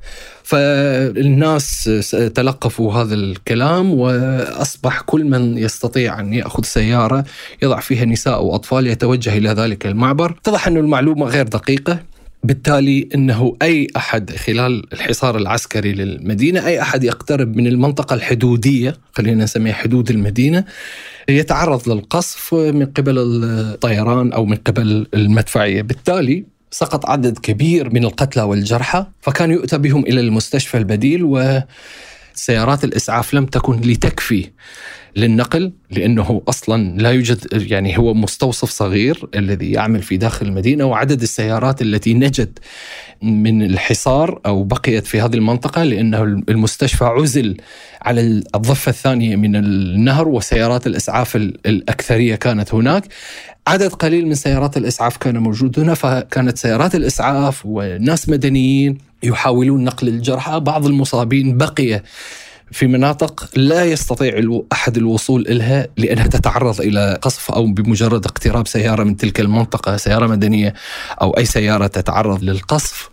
فالناس 0.43 1.83
تلقفوا 2.35 2.93
هذا 2.93 3.13
الكلام 3.15 3.93
وأصبح 3.93 5.01
كل 5.01 5.23
من 5.23 5.57
يستطيع 5.57 6.19
أن 6.19 6.33
يأخذ 6.33 6.63
سيارة 6.63 7.25
يضع 7.63 7.79
فيها 7.79 8.05
نساء 8.05 8.43
واطفال 8.43 8.87
يتوجه 8.87 9.37
إلى 9.37 9.49
ذلك 9.49 9.85
المعبر، 9.85 10.31
اتضح 10.31 10.67
أن 10.67 10.77
المعلومة 10.77 11.25
غير 11.25 11.47
دقيقة. 11.47 11.99
بالتالي 12.43 13.09
إنه 13.15 13.55
أي 13.61 13.87
أحد 13.97 14.35
خلال 14.35 14.93
الحصار 14.93 15.37
العسكري 15.37 15.91
للمدينة 15.91 16.65
أي 16.65 16.81
أحد 16.81 17.03
يقترب 17.03 17.55
من 17.55 17.67
المنطقة 17.67 18.13
الحدودية 18.13 18.97
خلينا 19.11 19.43
نسميها 19.43 19.73
حدود 19.73 20.09
المدينة 20.09 20.65
يتعرض 21.29 21.89
للقصف 21.89 22.53
من 22.53 22.85
قبل 22.85 23.17
الطيران 23.17 24.31
أو 24.31 24.45
من 24.45 24.55
قبل 24.55 25.07
المدفعية. 25.13 25.81
بالتالي 25.81 26.45
سقط 26.71 27.09
عدد 27.09 27.37
كبير 27.37 27.93
من 27.93 28.03
القتلى 28.05 28.43
والجرحى 28.43 29.05
فكان 29.21 29.51
يؤتى 29.51 29.77
بهم 29.77 30.03
إلى 30.03 30.19
المستشفى 30.19 30.77
البديل 30.77 31.23
و 31.23 31.61
سيارات 32.33 32.83
الإسعاف 32.83 33.33
لم 33.33 33.45
تكن 33.45 33.81
لتكفي. 33.81 34.49
للنقل 35.15 35.71
لأنه 35.91 36.41
أصلا 36.47 36.97
لا 36.97 37.11
يوجد 37.11 37.71
يعني 37.71 37.97
هو 37.97 38.13
مستوصف 38.13 38.69
صغير 38.69 39.29
الذي 39.35 39.71
يعمل 39.71 40.01
في 40.01 40.17
داخل 40.17 40.45
المدينة 40.45 40.85
وعدد 40.85 41.21
السيارات 41.21 41.81
التي 41.81 42.13
نجت 42.13 42.59
من 43.21 43.63
الحصار 43.63 44.39
أو 44.45 44.63
بقيت 44.63 45.07
في 45.07 45.21
هذه 45.21 45.35
المنطقة 45.35 45.83
لأنه 45.83 46.23
المستشفى 46.23 47.05
عزل 47.05 47.57
على 48.01 48.21
الضفة 48.55 48.89
الثانية 48.89 49.35
من 49.35 49.55
النهر 49.55 50.27
وسيارات 50.27 50.87
الأسعاف 50.87 51.35
الأكثرية 51.35 52.35
كانت 52.35 52.73
هناك. 52.73 53.03
عدد 53.67 53.93
قليل 53.93 54.27
من 54.27 54.35
سيارات 54.35 54.77
الأسعاف 54.77 55.17
كان 55.17 55.37
موجود 55.37 55.79
هنا 55.79 55.93
فكانت 55.93 56.57
سيارات 56.57 56.95
الأسعاف 56.95 57.61
وناس 57.65 58.29
مدنيين 58.29 58.97
يحاولون 59.23 59.83
نقل 59.83 60.07
الجرحى 60.07 60.59
بعض 60.59 60.85
المصابين 60.85 61.57
بقي 61.57 62.03
في 62.71 62.87
مناطق 62.87 63.49
لا 63.55 63.85
يستطيع 63.85 64.61
أحد 64.71 64.97
الوصول 64.97 65.47
إلها 65.47 65.87
لأنها 65.97 66.27
تتعرض 66.27 66.81
إلى 66.81 67.19
قصف 67.21 67.51
أو 67.51 67.65
بمجرد 67.65 68.25
اقتراب 68.25 68.67
سيارة 68.67 69.03
من 69.03 69.17
تلك 69.17 69.39
المنطقة 69.39 69.97
سيارة 69.97 70.27
مدنية 70.27 70.73
أو 71.21 71.37
أي 71.37 71.45
سيارة 71.45 71.87
تتعرض 71.87 72.43
للقصف. 72.43 73.09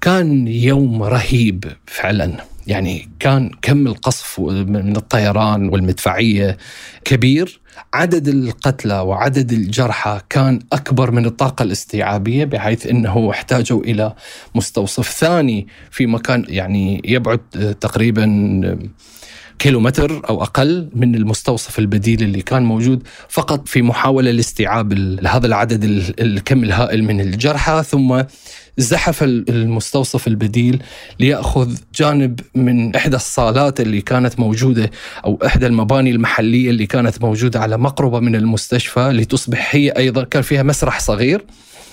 كان 0.00 0.48
يوم 0.48 1.02
رهيب 1.02 1.72
فعلا. 1.86 2.36
يعني 2.66 3.08
كان 3.20 3.50
كم 3.62 3.86
القصف 3.86 4.40
من 4.40 4.96
الطيران 4.96 5.68
والمدفعية 5.68 6.56
كبير. 7.04 7.60
عدد 7.94 8.28
القتلى 8.28 9.00
وعدد 9.00 9.52
الجرحى 9.52 10.20
كان 10.30 10.58
أكبر 10.72 11.10
من 11.10 11.26
الطاقة 11.26 11.62
الاستيعابية 11.62 12.44
بحيث 12.44 12.86
إنه 12.86 13.30
احتاجوا 13.30 13.80
إلى 13.80 14.14
مستوصف 14.54 15.10
ثاني 15.10 15.66
في 15.90 16.06
مكان 16.06 16.44
يعني 16.48 17.02
يبعد 17.04 17.40
تقريبا 17.80 18.26
كيلومتر 19.58 20.22
أو 20.28 20.42
أقل 20.42 20.88
من 20.94 21.14
المستوصف 21.14 21.78
البديل 21.78 22.22
اللي 22.22 22.42
كان 22.42 22.62
موجود 22.62 23.02
فقط 23.28 23.68
في 23.68 23.82
محاولة 23.82 24.30
لاستيعاب 24.30 24.92
هذا 25.26 25.46
العدد 25.46 25.84
الكم 26.20 26.62
الهائل 26.64 27.04
من 27.04 27.20
الجرحى 27.20 27.82
ثم 27.82 28.22
زحف 28.78 29.22
المستوصف 29.22 30.26
البديل 30.26 30.82
ليأخذ 31.20 31.76
جانب 31.94 32.40
من 32.54 32.96
إحدى 32.96 33.16
الصالات 33.16 33.80
اللي 33.80 34.00
كانت 34.00 34.40
موجودة 34.40 34.90
أو 35.24 35.38
إحدى 35.46 35.66
المباني 35.66 36.10
المحلية 36.10 36.70
اللي 36.70 36.86
كانت 36.86 37.22
موجودة 37.22 37.60
على 37.60 37.76
مقربة 37.76 38.20
من 38.20 38.36
المستشفى 38.36 39.10
لتصبح 39.12 39.74
هي 39.74 39.90
أيضا 39.90 40.24
كان 40.24 40.42
فيها 40.42 40.62
مسرح 40.62 41.00
صغير 41.00 41.44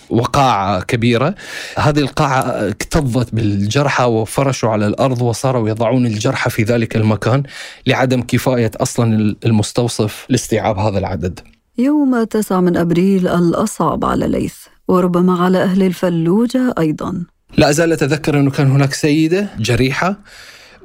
وقاعة 0.09 0.81
كبيرة. 0.81 1.35
هذه 1.77 1.99
القاعة 1.99 2.41
اكتظت 2.41 3.35
بالجرحى 3.35 4.03
وفرشوا 4.03 4.69
على 4.69 4.87
الأرض 4.87 5.21
وصاروا 5.21 5.69
يضعون 5.69 6.05
الجرحى 6.05 6.49
في 6.49 6.63
ذلك 6.63 6.95
المكان 6.95 7.43
لعدم 7.87 8.21
كفاية 8.21 8.71
أصلا 8.77 9.35
المستوصف 9.45 10.25
لاستيعاب 10.29 10.77
هذا 10.77 10.99
العدد. 10.99 11.39
يوم 11.77 12.23
9 12.23 12.61
من 12.61 12.77
أبريل 12.77 13.27
الأصعب 13.27 14.05
على 14.05 14.27
ليث 14.27 14.55
وربما 14.87 15.43
على 15.43 15.63
أهل 15.63 15.83
الفلوجة 15.83 16.73
أيضا. 16.79 17.23
لا 17.57 17.69
أزال 17.69 17.91
أتذكر 17.91 18.39
أنه 18.39 18.51
كان 18.51 18.71
هناك 18.71 18.93
سيدة 18.93 19.49
جريحة 19.59 20.19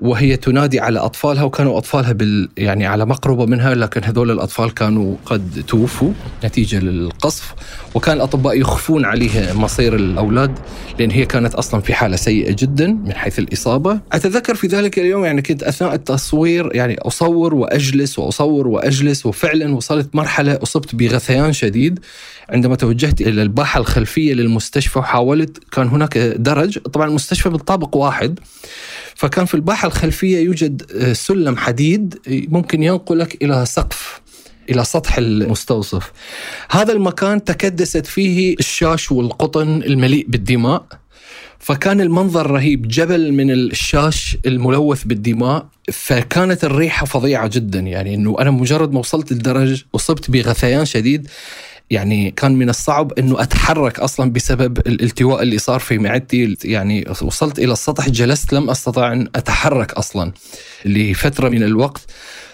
وهي 0.02 0.36
تنادي 0.36 0.80
على 0.80 0.98
أطفالها 0.98 1.42
وكانوا 1.42 1.78
أطفالها 1.78 2.12
بال 2.12 2.48
يعني 2.56 2.86
على 2.86 3.06
مقربة 3.06 3.46
منها 3.46 3.74
لكن 3.74 4.04
هذول 4.04 4.30
الأطفال 4.30 4.74
كانوا 4.74 5.16
قد 5.24 5.64
توفوا 5.68 6.12
نتيجة 6.44 6.78
للقصف. 6.80 7.54
وكان 7.94 8.16
الأطباء 8.16 8.60
يخفون 8.60 9.04
عليها 9.04 9.54
مصير 9.54 9.94
الأولاد 9.94 10.58
لأن 10.98 11.10
هي 11.10 11.26
كانت 11.26 11.54
أصلا 11.54 11.80
في 11.80 11.94
حالة 11.94 12.16
سيئة 12.16 12.56
جدا 12.58 12.86
من 12.86 13.12
حيث 13.12 13.38
الإصابة. 13.38 14.00
أتذكر 14.12 14.54
في 14.54 14.66
ذلك 14.66 14.98
اليوم 14.98 15.24
يعني 15.24 15.42
كنت 15.42 15.62
أثناء 15.62 15.94
التصوير 15.94 16.70
يعني 16.74 16.98
أصور 16.98 17.54
وأجلس 17.54 18.18
وأصور 18.18 18.68
وأجلس 18.68 19.26
وفعلا 19.26 19.74
وصلت 19.74 20.14
مرحلة 20.14 20.58
أصبت 20.62 20.94
بغثيان 20.94 21.52
شديد. 21.52 22.00
عندما 22.48 22.76
توجهت 22.76 23.20
إلى 23.20 23.42
الباحة 23.42 23.80
الخلفية 23.80 24.34
للمستشفى 24.34 24.98
وحاولت 24.98 25.58
كان 25.72 25.88
هناك 25.88 26.18
درج. 26.18 26.78
طبعا 26.78 27.08
المستشفى 27.08 27.48
بالطابق 27.48 27.96
واحد. 27.96 28.38
فكان 29.18 29.44
في 29.44 29.54
الباحة 29.54 29.86
الخلفية 29.86 30.38
يوجد 30.38 30.82
آه، 30.92 31.12
سلم 31.12 31.56
حديد 31.56 32.18
آه، 32.28 32.42
ممكن 32.48 32.82
ينقلك 32.82 33.42
إلى 33.42 33.66
سقف 33.66 34.20
إلى 34.70 34.84
سطح 34.84 35.18
المستوصف. 35.18 36.12
هذا 36.70 36.92
المكان 36.92 37.44
تكدست 37.44 38.06
فيه 38.06 38.54
الشاش 38.58 39.12
والقطن 39.12 39.82
المليء 39.82 40.26
بالدماء. 40.28 40.86
فكان 41.58 42.00
المنظر 42.00 42.50
رهيب 42.50 42.88
جبل 42.88 43.32
من 43.32 43.50
الشاش 43.50 44.36
الملوث 44.46 45.04
بالدماء. 45.04 45.66
فكانت 45.92 46.64
الريحة 46.64 47.06
فظيعة 47.06 47.50
جدا 47.52 47.80
يعني 47.80 48.14
أنه 48.14 48.36
أنا 48.40 48.50
مجرد 48.50 48.92
ما 48.92 48.98
وصلت 48.98 49.32
الدرج 49.32 49.84
أصبت 49.94 50.30
بغثيان 50.30 50.84
شديد 50.84 51.28
يعني 51.90 52.30
كان 52.30 52.52
من 52.52 52.68
الصعب 52.68 53.12
إنه 53.18 53.42
أتحرك 53.42 54.00
أصلا 54.00 54.32
بسبب 54.32 54.78
الالتواء 54.78 55.42
اللي 55.42 55.58
صار 55.58 55.80
في 55.80 55.98
معدتي. 55.98 56.56
يعني 56.64 57.04
وصلت 57.22 57.58
إلى 57.58 57.72
السطح 57.72 58.08
جلست 58.08 58.52
لم 58.52 58.70
أستطع 58.70 59.12
أن 59.12 59.28
أتحرك 59.34 59.92
أصلا 59.92 60.32
لفترة 60.84 61.48
من 61.48 61.62
الوقت. 61.62 62.00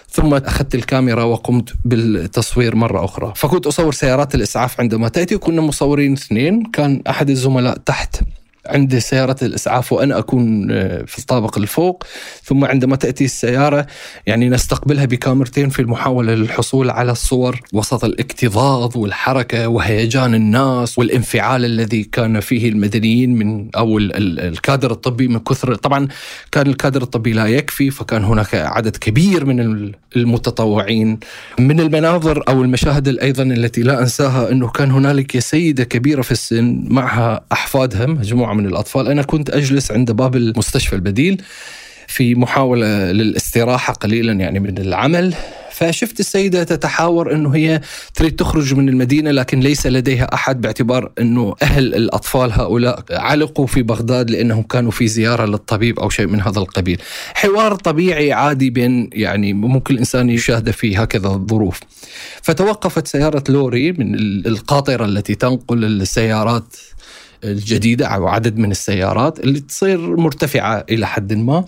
ثم 0.09 0.33
أخذت 0.33 0.75
الكاميرا 0.75 1.23
وقمت 1.23 1.73
بالتصوير 1.85 2.75
مرة 2.75 3.05
أخرى. 3.05 3.33
فكنت 3.35 3.67
أصور 3.67 3.93
سيارات 3.93 4.35
الإسعاف 4.35 4.81
عندما 4.81 5.09
تأتي. 5.09 5.35
وكنا 5.35 5.61
مصورين 5.61 6.13
اثنين. 6.13 6.63
كان 6.73 7.01
أحد 7.09 7.29
الزملاء 7.29 7.77
تحت. 7.77 8.21
عندي 8.67 8.99
سيارة 8.99 9.35
الإسعاف 9.41 9.93
وأنا 9.93 10.19
أكون 10.19 10.71
آه، 10.71 11.03
في 11.07 11.19
الطابق 11.19 11.57
الفوق. 11.57 12.03
ثم 12.43 12.65
عندما 12.65 12.95
تأتي 12.95 13.25
السيارة 13.25 13.87
يعني 14.25 14.49
نستقبلها 14.49 15.05
بكاميرتين 15.05 15.69
في 15.69 15.81
المحاولة 15.81 16.33
للحصول 16.33 16.89
على 16.89 17.11
الصور 17.11 17.59
وسط 17.73 18.03
الاكتظاظ 18.03 18.97
والحركة 18.97 19.67
وهيجان 19.67 20.35
الناس 20.35 20.99
والانفعال 20.99 21.65
الذي 21.65 22.03
كان 22.03 22.39
فيه 22.39 22.69
المدنيين 22.69 23.35
من 23.35 23.69
أو 23.75 23.97
الكادر 23.97 24.91
الطبي 24.91 25.27
من 25.27 25.39
كثر 25.39 25.75
طبعا 25.75 26.07
كان 26.51 26.67
الكادر 26.67 27.01
الطبي 27.01 27.33
لا 27.33 27.45
يكفي 27.47 27.91
فكان 27.91 28.23
هناك 28.23 28.55
عدد 28.55 28.97
كبير 28.97 29.45
من 29.45 29.91
المتطوعين. 30.15 31.19
من 31.59 31.79
المناظر 31.79 32.43
أو 32.47 32.63
المشاهد 32.63 33.07
أيضا 33.19 33.43
التي 33.43 33.81
لا 33.81 34.01
أنساها 34.01 34.51
أنه 34.51 34.69
كان 34.69 34.91
هنالك 34.91 35.39
سيدة 35.39 35.83
كبيرة 35.83 36.21
في 36.21 36.31
السن 36.31 36.83
معها 36.89 37.45
أحفادها 37.51 38.05
مجموعة 38.05 38.53
من 38.55 38.65
الأطفال. 38.65 39.07
أنا 39.07 39.21
كنت 39.21 39.49
أجلس 39.49 39.91
عند 39.91 40.11
باب 40.11 40.35
المستشفى 40.35 40.95
البديل 40.95 41.41
في 42.07 42.35
محاولة 42.35 43.11
للاستراحة 43.11 43.93
قليلا 43.93 44.33
يعني 44.33 44.59
من 44.59 44.77
العمل. 44.77 45.33
فشفت 45.75 46.19
السيدة 46.19 46.63
تتحاور 46.63 47.33
أنه 47.33 47.55
هي 47.55 47.81
تريد 48.13 48.35
تخرج 48.35 48.73
من 48.73 48.89
المدينة 48.89 49.31
لكن 49.31 49.59
ليس 49.59 49.87
لديها 49.87 50.33
أحد 50.33 50.61
باعتبار 50.61 51.11
أنه 51.19 51.55
أهل 51.61 51.95
الأطفال 51.95 52.51
هؤلاء 52.51 53.03
علقوا 53.11 53.67
في 53.67 53.81
بغداد 53.81 54.29
لأنهم 54.31 54.63
كانوا 54.63 54.91
في 54.91 55.07
زيارة 55.07 55.45
للطبيب 55.45 55.99
أو 55.99 56.09
شيء 56.09 56.27
من 56.27 56.41
هذا 56.41 56.59
القبيل. 56.59 57.01
حوار 57.33 57.75
طبيعي 57.75 58.33
عادي 58.33 58.69
بين 58.69 59.09
يعني 59.13 59.53
ممكن 59.53 59.93
الإنسان 59.93 60.29
يشاهده 60.29 60.71
في 60.71 60.97
هكذا 60.97 61.27
الظروف. 61.27 61.79
فتوقفت 62.41 63.07
سيارة 63.07 63.43
لوري 63.49 63.91
من 63.91 64.15
القاطرة 64.47 65.05
التي 65.05 65.35
تنقل 65.35 65.83
السيارات 65.83 66.75
الجديدة 67.43 68.07
أو 68.07 68.27
عدد 68.27 68.57
من 68.57 68.71
السيارات 68.71 69.39
اللي 69.39 69.59
تصير 69.59 70.15
مرتفعة 70.17 70.85
إلى 70.89 71.07
حد 71.07 71.33
ما. 71.33 71.65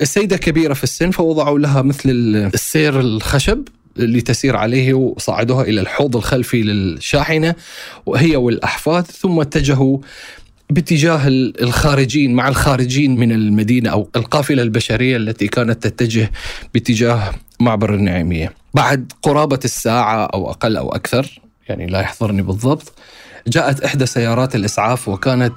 السيدة 0.00 0.36
كبيرة 0.36 0.74
في 0.74 0.84
السن 0.84 1.10
فوضعوا 1.10 1.58
لها 1.58 1.82
مثل 1.82 2.10
السير 2.54 3.00
الخشب 3.00 3.68
اللي 3.98 4.20
تسير 4.20 4.56
عليه 4.56 4.94
وصعدوها 4.94 5.62
إلى 5.62 5.80
الحوض 5.80 6.16
الخلفي 6.16 6.62
للشاحنة 6.62 7.54
وهي 8.06 8.36
والأحفاد 8.36 9.04
ثم 9.04 9.40
اتجهوا 9.40 9.98
باتجاه 10.70 11.20
الخارجين 11.28 12.34
مع 12.34 12.48
الخارجين 12.48 13.16
من 13.16 13.32
المدينة 13.32 13.90
أو 13.90 14.08
القافلة 14.16 14.62
البشرية 14.62 15.16
التي 15.16 15.48
كانت 15.48 15.86
تتجه 15.86 16.30
باتجاه 16.74 17.32
معبر 17.60 17.94
النعيمية. 17.94 18.54
بعد 18.74 19.12
قرابة 19.22 19.60
الساعة 19.64 20.24
أو 20.24 20.50
أقل 20.50 20.76
أو 20.76 20.94
أكثر 20.94 21.40
يعني 21.68 21.86
لا 21.86 22.00
يحضرني 22.00 22.42
بالضبط 22.42 22.92
جاءت 23.48 23.80
إحدى 23.80 24.06
سيارات 24.06 24.54
الإسعاف 24.54 25.08
وكانت 25.08 25.52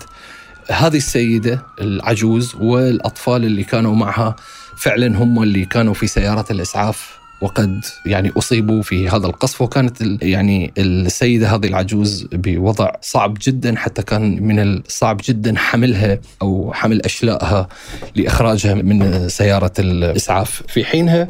هذه 0.71 0.97
السيدة 0.97 1.61
العجوز 1.81 2.55
والأطفال 2.55 3.45
اللي 3.45 3.63
كانوا 3.63 3.95
معها 3.95 4.35
فعلا 4.77 5.17
هم 5.17 5.43
اللي 5.43 5.65
كانوا 5.65 5.93
في 5.93 6.07
سيارات 6.07 6.51
الإسعاف 6.51 7.15
وقد 7.41 7.85
يعني 8.05 8.31
أصيبوا 8.37 8.81
في 8.81 9.09
هذا 9.09 9.27
القصف. 9.27 9.61
وكانت 9.61 10.01
يعني 10.21 10.73
السيدة 10.77 11.55
هذه 11.55 11.67
العجوز 11.67 12.27
بوضع 12.31 12.91
صعب 13.01 13.37
جدا 13.41 13.75
حتى 13.77 14.01
كان 14.01 14.43
من 14.43 14.59
الصعب 14.59 15.21
جدا 15.23 15.57
حملها 15.57 16.19
أو 16.41 16.73
حمل 16.73 17.01
اشلائها 17.01 17.67
لإخراجها 18.15 18.73
من 18.73 19.29
سيارة 19.29 19.73
الإسعاف. 19.79 20.63
في 20.67 20.85
حينها 20.85 21.27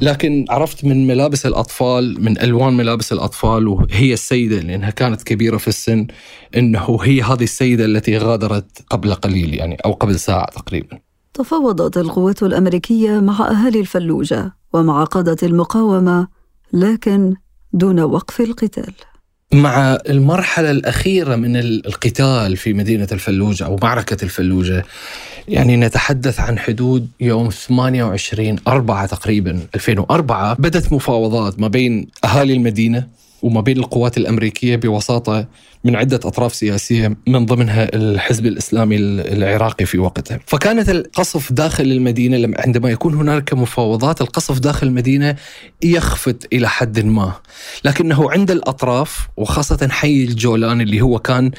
لكن 0.00 0.44
عرفت 0.48 0.84
من 0.84 1.06
ملابس 1.06 1.46
الأطفال 1.46 2.24
من 2.24 2.40
ألوان 2.40 2.76
ملابس 2.76 3.12
الأطفال 3.12 3.68
وهي 3.68 4.12
السيدة 4.12 4.60
لأنها 4.60 4.90
كانت 4.90 5.22
كبيرة 5.22 5.56
في 5.56 5.68
السن 5.68 6.06
إنه 6.56 6.98
هي 7.02 7.22
هذه 7.22 7.42
السيدة 7.42 7.84
التي 7.84 8.18
غادرت 8.18 8.84
قبل 8.90 9.14
قليل 9.14 9.54
يعني 9.54 9.76
أو 9.84 9.92
قبل 9.92 10.18
ساعة 10.18 10.50
تقريبا. 10.50 10.98
تفاوضت 11.34 11.96
القوات 11.96 12.42
الأمريكية 12.42 13.20
مع 13.20 13.50
أهالي 13.50 13.80
الفلوجة 13.80 14.52
ومع 14.72 15.04
قادة 15.04 15.36
المقاومة 15.42 16.28
لكن 16.72 17.34
دون 17.72 18.00
وقف 18.00 18.40
القتال. 18.40 18.92
مع 19.52 19.98
المرحلة 20.08 20.70
الأخيرة 20.70 21.36
من 21.36 21.56
القتال 21.56 22.56
في 22.56 22.72
مدينة 22.72 23.08
الفلوجة 23.12 23.64
أو 23.64 23.78
معركة 23.82 24.24
الفلوجة. 24.24 24.84
يعني 25.48 25.76
نتحدث 25.76 26.40
عن 26.40 26.58
حدود 26.58 27.08
يوم 27.20 27.48
28 27.50 28.56
4 28.68 29.06
تقريبا 29.06 29.60
2004 29.74 30.54
بدأت 30.54 30.92
مفاوضات 30.92 31.60
ما 31.60 31.68
بين 31.68 32.08
أهالي 32.24 32.52
المدينة 32.52 33.06
وما 33.42 33.60
بين 33.60 33.78
القوات 33.78 34.16
الأمريكية 34.16 34.76
بوساطة 34.76 35.46
من 35.86 35.96
عدة 35.96 36.16
أطراف 36.16 36.54
سياسية 36.54 37.16
من 37.26 37.46
ضمنها 37.46 37.88
الحزب 37.94 38.46
الإسلامي 38.46 38.96
العراقي 38.96 39.86
في 39.86 39.98
وقتها، 39.98 40.40
فكانت 40.46 40.88
القصف 40.88 41.52
داخل 41.52 41.84
المدينة 41.84 42.54
عندما 42.58 42.90
يكون 42.90 43.14
هناك 43.14 43.54
مفاوضات 43.54 44.20
القصف 44.20 44.58
داخل 44.58 44.86
المدينة 44.86 45.36
يخفت 45.82 46.48
إلى 46.52 46.68
حد 46.68 47.00
ما، 47.00 47.32
لكنه 47.84 48.30
عند 48.30 48.50
الأطراف 48.50 49.28
وخاصة 49.36 49.88
حي 49.90 50.24
الجولان 50.24 50.80
اللي 50.80 51.00
هو 51.00 51.18
كان 51.18 51.50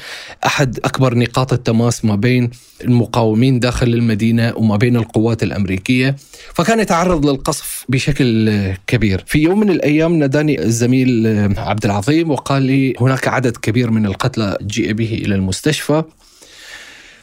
أحد 0.46 0.78
أكبر 0.84 1.14
نقاط 1.14 1.52
التماس 1.52 2.04
ما 2.04 2.14
بين 2.14 2.50
المقاومين 2.84 3.60
داخل 3.60 3.86
المدينة 3.86 4.52
وما 4.56 4.76
بين 4.76 4.96
القوات 4.96 5.42
الأمريكية، 5.42 6.16
فكان 6.54 6.80
يتعرض 6.80 7.26
للقصف 7.26 7.84
بشكل 7.88 8.50
كبير، 8.86 9.24
في 9.26 9.38
يوم 9.38 9.60
من 9.60 9.70
الأيام 9.70 10.14
ناداني 10.14 10.62
الزميل 10.62 11.26
عبد 11.58 11.84
العظيم 11.84 12.30
وقال 12.30 12.62
لي 12.62 12.94
هناك 13.00 13.28
عدد 13.28 13.56
كبير 13.56 13.90
من 13.90 14.06
القتلى 14.18 14.58
جيء 14.62 14.92
به 14.92 15.14
إلى 15.24 15.34
المستشفى. 15.34 16.02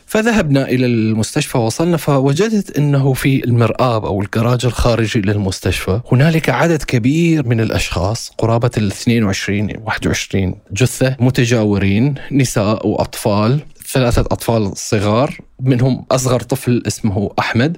فذهبنا 0.07 0.67
إلى 0.67 0.85
المستشفى 0.85 1.57
وصلنا 1.57 1.97
فوجدت 1.97 2.77
إنه 2.77 3.13
في 3.13 3.45
المرآب 3.45 4.05
أو 4.05 4.21
الجراج 4.21 4.65
الخارجي 4.65 5.21
للمستشفى 5.21 6.01
هنالك 6.11 6.49
عدد 6.49 6.83
كبير 6.83 7.47
من 7.47 7.59
الأشخاص 7.59 8.31
قرابة 8.37 8.71
ال 8.77 8.87
22 8.87 9.69
21 9.85 10.55
جثة 10.71 11.15
متجاورين 11.19 12.15
نساء 12.31 12.87
وأطفال. 12.87 13.59
ثلاثة 13.87 14.21
أطفال 14.21 14.77
صغار 14.77 15.37
منهم 15.59 16.05
أصغر 16.11 16.39
طفل 16.39 16.83
اسمه 16.87 17.31
أحمد. 17.39 17.77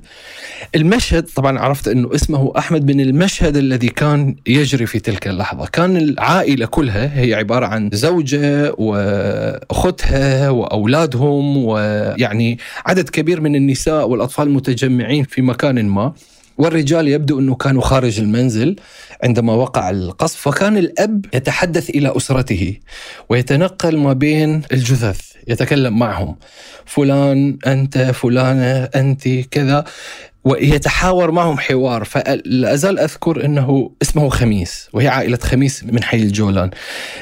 المشهد 0.76 1.24
طبعا 1.36 1.60
عرفت 1.60 1.88
أنه 1.88 2.16
اسمه 2.16 2.54
أحمد 2.58 2.92
من 2.92 3.02
المشهد 3.02 3.58
الذي 3.58 3.90
كان 3.90 4.36
يجري 4.48 4.86
في 4.86 5.00
تلك 5.00 5.28
اللحظة. 5.28 5.66
كان 5.66 5.98
العائلة 5.98 6.66
كلها 6.66 7.20
هي 7.20 7.34
عبارة 7.34 7.66
عن 7.66 7.90
زوجة 7.94 8.74
وأختها 8.78 10.50
وأولادهم 10.50 11.58
ويعني 11.58 12.60
عدد 12.86 13.10
كبير 13.10 13.42
من 13.42 13.56
النساء 13.56 14.10
والأطفال 14.10 14.50
متجمعين 14.50 15.24
في 15.24 15.42
مكان 15.42 15.86
ما. 15.86 16.14
والرجال 16.58 17.08
يبدو 17.08 17.40
أنه 17.40 17.56
كانوا 17.56 17.82
خارج 17.82 18.20
المنزل 18.20 18.76
عندما 19.24 19.54
وقع 19.54 19.90
القصف 19.90 20.50
فكان 20.50 20.78
الأب 20.78 21.26
يتحدث 21.34 21.90
إلى 21.90 22.18
أسرته 22.18 22.78
ويتنقل 23.30 23.98
ما 23.98 24.14
بين 24.14 24.62
الجثث 24.72 25.22
يتكلم 25.48 26.00
معهم. 26.00 26.36
فلان 26.86 27.58
أنت 27.68 27.98
فلانة 27.98 28.84
أنت 28.84 29.30
كذا. 29.30 29.86
ويتحاور 30.44 31.32
معهم 31.32 31.58
حوار 31.58 32.04
فلا 32.04 32.74
أزال 32.74 33.00
أذكر 33.00 33.46
أنه 33.46 33.92
اسمه 34.02 34.30
خميس 34.30 34.88
وهي 34.94 35.08
عائلة 35.08 35.38
خميس 35.38 35.84
من 35.84 36.04
حي 36.04 36.18
الجولان. 36.18 36.72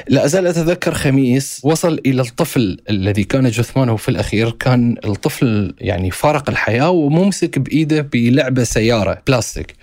لا 0.08 0.24
أزال 0.24 0.46
أتذكر 0.46 0.94
خميس 0.94 1.60
وصل 1.64 2.00
إلى 2.06 2.22
الطفل 2.22 2.78
الذي 2.90 3.24
كان 3.24 3.50
جثمانه 3.50 3.96
في 3.96 4.08
الأخير 4.08 4.50
كان 4.50 4.96
الطفل 5.04 5.74
يعني 5.78 6.10
فارق 6.10 6.50
الحياة 6.50 6.90
وممسك 6.90 7.58
بإيده 7.58 8.00
بلعبة 8.00 8.64
سيارة 8.64 9.22
بلاستيك. 9.26 9.74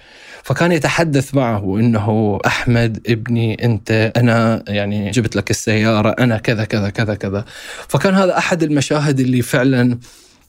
فكان 0.43 0.71
يتحدث 0.71 1.35
معه 1.35 1.79
إنه 1.79 2.39
أحمد 2.45 2.99
ابني 3.07 3.65
أنت 3.65 4.11
أنا 4.17 4.63
يعني 4.67 5.11
جبت 5.11 5.35
لك 5.35 5.49
السيارة 5.51 6.15
أنا 6.19 6.37
كذا 6.37 6.65
كذا 6.65 6.89
كذا 6.89 7.15
كذا. 7.15 7.45
فكان 7.87 8.13
هذا 8.13 8.37
أحد 8.37 8.63
المشاهد 8.63 9.19
اللي 9.19 9.41
فعلا 9.41 9.97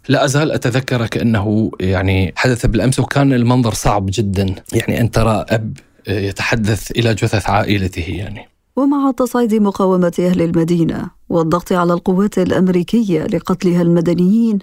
لا 0.08 0.24
أزال 0.24 0.52
أتذكر 0.52 1.06
كأنه 1.06 1.70
يعني 1.80 2.32
حدث 2.36 2.66
بالأمس 2.66 3.00
وكان 3.00 3.32
المنظر 3.32 3.74
صعب 3.74 4.06
جدا. 4.08 4.54
يعني 4.72 5.00
أن 5.00 5.10
ترى 5.10 5.44
أب 5.48 5.76
يتحدث 6.08 6.90
إلى 6.90 7.14
جثث 7.14 7.50
عائلته 7.50 8.10
يعني. 8.10 8.48
ومع 8.76 9.10
تصعيد 9.10 9.54
مقاومة 9.54 10.12
أهل 10.18 10.42
المدينة 10.42 11.10
والضغط 11.28 11.72
على 11.72 11.92
القوات 11.92 12.38
الأمريكية 12.38 13.26
لقتلها 13.26 13.82
المدنيين 13.82 14.58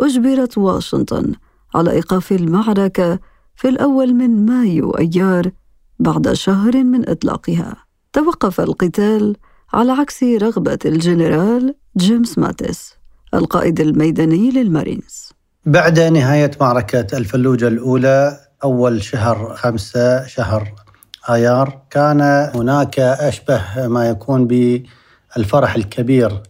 أجبرت 0.00 0.58
واشنطن 0.58 1.32
على 1.74 1.90
إيقاف 1.90 2.32
المعركة 2.32 3.18
في 3.56 3.68
الأول 3.68 4.14
من 4.14 4.46
مايو 4.46 4.90
أيار 4.90 5.50
بعد 5.98 6.32
شهر 6.32 6.84
من 6.84 7.08
إطلاقها. 7.08 7.76
توقف 8.12 8.60
القتال 8.60 9.36
على 9.72 9.92
عكس 9.92 10.22
رغبة 10.22 10.78
الجنرال 10.84 11.74
جيمس 11.96 12.38
ماتيس. 12.38 12.94
القائد 13.34 13.80
الميداني 13.80 14.50
للمارينز. 14.50 15.32
بعد 15.66 16.00
نهاية 16.00 16.50
معركة 16.60 17.18
الفلوجة 17.18 17.68
الأولى 17.68 18.40
أول 18.64 19.02
شهر 19.02 19.54
خمسة 19.54 20.26
شهر 20.26 20.74
آيار 21.30 21.80
كان 21.90 22.20
هناك 22.54 22.98
أشبه 22.98 23.62
ما 23.76 24.08
يكون 24.08 24.46
بالفرح 24.46 25.74
الكبير 25.74 26.42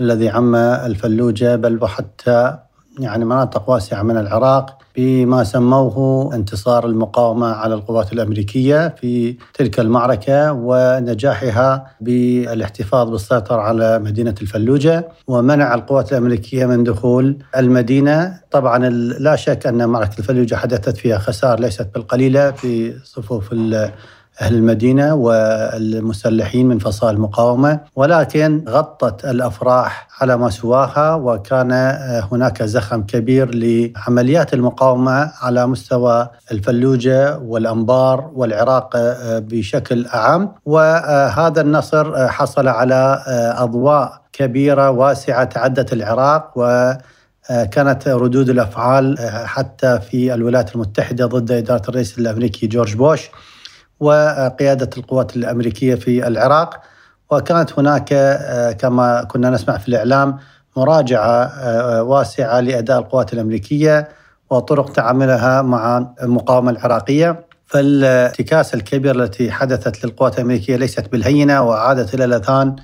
الذي 0.00 0.28
عم 0.28 0.54
الفلوجة 0.54 1.56
بل 1.56 1.82
وحتى 1.82 2.58
يعني 2.98 3.24
مناطق 3.24 3.70
واسعة 3.70 4.02
من 4.02 4.16
العراق 4.16 4.78
بما 4.96 5.44
سموه 5.44 6.34
انتصار 6.34 6.86
المقاومة 6.86 7.46
على 7.46 7.74
القوات 7.74 8.12
الأمريكية 8.12 8.88
في 8.88 9.36
تلك 9.54 9.80
المعركة 9.80 10.52
ونجاحها 10.52 11.86
بالاحتفاظ 12.00 13.10
بالسيطرة 13.10 13.60
على 13.60 13.98
مدينة 13.98 14.34
الفلوجة 14.42 15.08
ومنع 15.26 15.74
القوات 15.74 16.12
الأمريكية 16.12 16.66
من 16.66 16.84
دخول 16.84 17.38
المدينة. 17.56 18.40
طبعا 18.50 18.88
لا 19.18 19.36
شك 19.36 19.66
أن 19.66 19.88
معركة 19.88 20.18
الفلوجة 20.18 20.54
حدثت 20.54 20.96
فيها 20.96 21.18
خسائر 21.18 21.60
ليست 21.60 21.88
بالقليلة 21.94 22.50
في 22.50 22.94
صفوف 23.04 23.52
أهل 24.40 24.54
المدينة 24.54 25.14
والمسلحين 25.14 26.66
من 26.66 26.78
فصائل 26.78 27.14
المقاومة 27.14 27.80
ولكن 27.96 28.64
غطت 28.68 29.24
الأفراح 29.24 30.08
على 30.20 30.36
ما 30.36 30.50
سواها 30.50 31.14
وكان 31.14 31.72
هناك 32.32 32.62
زخم 32.62 33.02
كبير 33.02 33.50
لعمليات 33.54 34.54
المقاومة 34.54 35.32
على 35.42 35.66
مستوى 35.66 36.28
الفلوجة 36.52 37.38
والأنبار 37.38 38.30
والعراق 38.34 38.90
بشكل 39.38 40.06
أعم 40.06 40.52
وهذا 40.66 41.60
النصر 41.60 42.28
حصل 42.28 42.68
على 42.68 43.22
أضواء 43.58 44.20
كبيرة 44.32 44.90
واسعة 44.90 45.44
تعدت 45.44 45.92
العراق 45.92 46.52
و 46.56 46.92
كانت 47.70 48.08
ردود 48.08 48.48
الأفعال 48.50 49.18
حتى 49.46 50.00
في 50.00 50.34
الولايات 50.34 50.74
المتحدة 50.74 51.26
ضد 51.26 51.52
إدارة 51.52 51.82
الرئيس 51.88 52.18
الأمريكي 52.18 52.66
جورج 52.66 52.94
بوش. 52.94 53.30
وقيادة 54.00 54.90
القوات 54.98 55.36
الأمريكية 55.36 55.94
في 55.94 56.26
العراق. 56.26 56.80
وكانت 57.30 57.78
هناك 57.78 58.12
آه، 58.12 58.72
كما 58.72 59.24
كنا 59.24 59.50
نسمع 59.50 59.78
في 59.78 59.88
الإعلام 59.88 60.38
مراجعة 60.76 61.44
آه، 61.44 62.02
واسعة 62.02 62.60
لأداء 62.60 62.98
القوات 62.98 63.32
الأمريكية 63.32 64.08
وطرق 64.50 64.92
تعاملها 64.92 65.62
مع 65.62 66.14
المقاومة 66.22 66.70
العراقية. 66.70 67.46
فالانتكاسة 67.66 68.76
الكبيرة 68.76 69.24
التي 69.24 69.50
حدثت 69.50 70.04
للقوات 70.04 70.34
الأمريكية 70.38 70.76
ليست 70.76 71.12
بالهينة 71.12 71.62
وعادت 71.62 72.14
إلى 72.14 72.24
الأذهان 72.24 72.76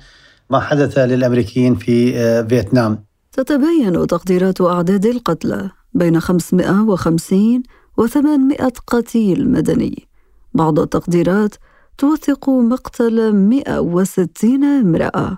ما 0.49 0.59
حدث 0.59 0.97
للأمريكيين 0.97 1.75
في 1.75 2.17
آه، 2.17 2.41
فيتنام. 2.41 3.03
تتبين 3.31 4.07
تقديرات 4.07 4.61
أعداد 4.61 5.05
القتلى 5.05 5.69
بين 5.93 6.19
550 6.19 7.63
و 7.97 8.07
800 8.07 8.73
قتيل 8.87 9.51
مدني. 9.51 10.07
بعض 10.53 10.79
التقديرات 10.79 11.55
توثق 11.97 12.49
مقتل 12.49 13.33
160 13.33 14.63
امرأة 14.63 15.37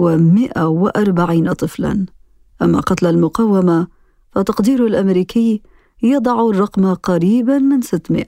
و140 0.00 1.52
طفلا. 1.52 2.06
أما 2.62 2.80
قتل 2.80 3.06
المقاومة 3.06 3.86
فتقدير 4.32 4.86
الأمريكي 4.86 5.62
يضع 6.02 6.48
الرقم 6.48 6.94
قريبا 6.94 7.58
من 7.58 7.82
600 7.82 8.24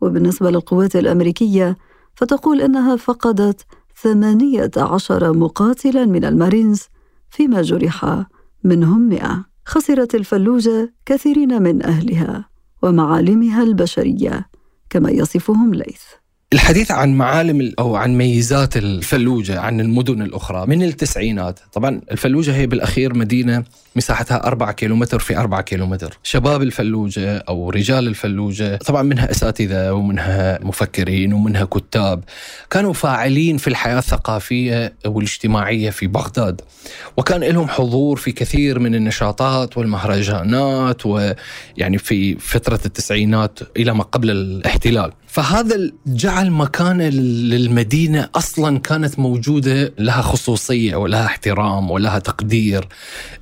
وبالنسبة 0.00 0.50
للقوات 0.50 0.96
الأمريكية 0.96 1.76
فتقول 2.14 2.60
إنها 2.60 2.96
فقدت 2.96 3.66
ثمانية 4.02 4.70
عشر 4.76 5.32
مقاتلا 5.32 6.04
من 6.04 6.24
المارينز 6.24 6.82
فيما 7.30 7.62
جرح 7.62 8.24
منهم 8.64 9.08
مئة. 9.08 9.44
خسرت 9.66 10.14
الفلوجة 10.14 10.94
كثيرين 11.06 11.62
من 11.62 11.82
أهلها 11.82 12.48
ومعالمها 12.82 13.62
البشرية. 13.62 14.46
كما 14.92 15.10
يصفهم 15.10 15.74
ليث. 15.74 16.02
الحديث 16.52 16.90
عن 16.90 17.14
معالم 17.14 17.72
أو 17.78 17.96
عن 17.96 18.14
ميزات 18.14 18.76
الفلوجة 18.76 19.60
عن 19.60 19.80
المدن 19.80 20.22
الأخرى 20.22 20.66
من 20.66 20.82
التسعينات، 20.82 21.60
طبعا 21.72 22.00
الفلوجة 22.10 22.56
هي 22.56 22.66
بالأخير 22.66 23.14
مدينة 23.14 23.64
مساحتها 23.96 24.46
4 24.46 24.72
كيلومتر 24.72 25.18
في 25.18 25.36
4 25.36 25.60
كيلومتر، 25.60 26.18
شباب 26.22 26.62
الفلوجة 26.62 27.36
أو 27.48 27.70
رجال 27.70 28.06
الفلوجة 28.06 28.76
طبعا 28.76 29.02
منها 29.02 29.30
أساتذة 29.30 29.92
ومنها 29.92 30.58
مفكرين 30.62 31.32
ومنها 31.32 31.64
كتاب، 31.64 32.24
كانوا 32.70 32.92
فاعلين 32.92 33.56
في 33.56 33.68
الحياة 33.68 33.98
الثقافية 33.98 34.92
والاجتماعية 35.06 35.90
في 35.90 36.06
بغداد، 36.06 36.60
وكان 37.16 37.40
لهم 37.44 37.68
حضور 37.68 38.16
في 38.16 38.32
كثير 38.32 38.78
من 38.78 38.94
النشاطات 38.94 39.78
والمهرجانات 39.78 41.06
ويعني 41.06 41.98
في 41.98 42.34
فترة 42.34 42.80
التسعينات 42.86 43.58
إلى 43.76 43.94
ما 43.94 44.02
قبل 44.02 44.30
الاحتلال، 44.30 45.12
فهذا 45.32 45.90
جعل 46.06 46.50
مكانة 46.50 47.08
للمدينة 47.08 48.28
أصلا 48.34 48.78
كانت 48.78 49.18
موجودة 49.18 49.94
لها 49.98 50.22
خصوصية 50.22 50.96
ولها 50.96 51.26
احترام 51.26 51.90
ولها 51.90 52.18
تقدير. 52.18 52.88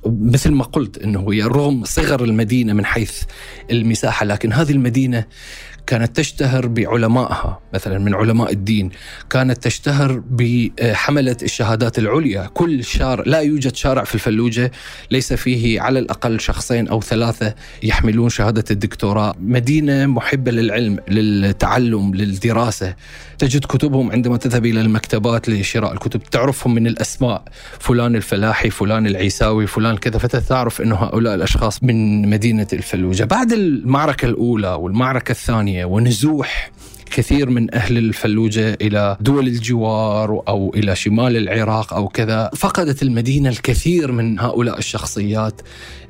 مثل 0.05 0.51
ما 0.51 0.63
قلت 0.63 0.97
أنه 0.97 1.33
هي 1.33 1.41
رغم 1.41 1.83
صغر 1.85 2.23
المدينة 2.23 2.73
من 2.73 2.85
حيث 2.85 3.23
المساحة 3.71 4.25
لكن 4.25 4.53
هذه 4.53 4.71
المدينة 4.71 5.25
كانت 5.87 6.15
تشتهر 6.15 6.67
بعلمائها 6.67 7.59
مثلا 7.73 7.99
من 7.99 8.15
علماء 8.15 8.51
الدين 8.51 8.89
كانت 9.29 9.63
تشتهر 9.63 10.23
بحملة 10.29 11.37
الشهادات 11.43 11.99
العليا. 11.99 12.49
كل 12.53 12.83
شارع 12.83 13.23
لا 13.27 13.39
يوجد 13.39 13.75
شارع 13.75 14.03
في 14.03 14.15
الفلوجة 14.15 14.71
ليس 15.11 15.33
فيه 15.33 15.81
على 15.81 15.99
الأقل 15.99 16.39
شخصين 16.39 16.87
أو 16.87 17.01
ثلاثة 17.01 17.55
يحملون 17.83 18.29
شهادة 18.29 18.63
الدكتوراه. 18.71 19.35
مدينة 19.39 20.05
محبة 20.05 20.51
للعلم 20.51 20.99
للتعلم 21.07 22.15
للدراسة. 22.15 22.95
تجد 23.37 23.65
كتبهم 23.65 24.11
عندما 24.11 24.37
تذهب 24.37 24.65
إلى 24.65 24.81
المكتبات 24.81 25.49
لشراء 25.49 25.93
الكتب. 25.93 26.23
تعرفهم 26.23 26.73
من 26.73 26.87
الأسماء. 26.87 27.43
فلان 27.79 28.15
الفلاحي 28.15 28.69
فلان 28.69 29.07
العيساوي 29.07 29.67
فلان 29.67 29.97
كذا. 29.97 30.17
فتعرف 30.17 30.81
أنه 30.81 30.95
هؤلاء 30.95 31.35
الأشخاص 31.35 31.83
من 31.83 32.29
مدينة 32.29 32.67
الفلوجة. 32.73 33.23
بعد 33.23 33.51
المعركة 33.53 34.25
الأولى 34.25 34.73
والمعركة 34.73 35.31
الثانية 35.31 35.70
ونزوح 35.85 36.71
كثير 37.11 37.49
من 37.49 37.75
أهل 37.75 37.97
الفلوجة 37.97 38.77
إلى 38.81 39.17
دول 39.21 39.47
الجوار 39.47 40.43
أو 40.47 40.73
إلى 40.75 40.95
شمال 40.95 41.37
العراق 41.37 41.93
أو 41.93 42.07
كذا. 42.07 42.49
فقدت 42.55 43.01
المدينة 43.03 43.49
الكثير 43.49 44.11
من 44.11 44.39
هؤلاء 44.39 44.77
الشخصيات 44.77 45.61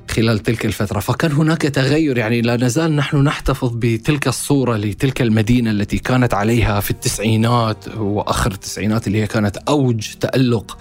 خلال 0.10 0.40
تلك 0.40 0.66
الفترة. 0.66 1.00
فكان 1.00 1.32
هناك 1.32 1.62
تغير 1.62 2.18
يعني 2.18 2.42
لا 2.42 2.58
نزال 2.58 2.96
نحن 2.96 3.18
نحتفظ 3.18 3.72
بتلك 3.76 4.28
الصورة 4.28 4.78
لتلك 4.78 5.22
المدينة 5.22 5.72
التي 5.72 5.98
كانت 5.98 6.34
عليها 6.34 6.80
في 6.80 6.92
التسعينات 6.92 7.88
وآخر 7.98 8.52
التسعينات 8.52 9.08
اللي 9.08 9.22
هي 9.22 9.28
كانت 9.28 9.58
أوج 9.58 10.14
تألق 10.20 10.78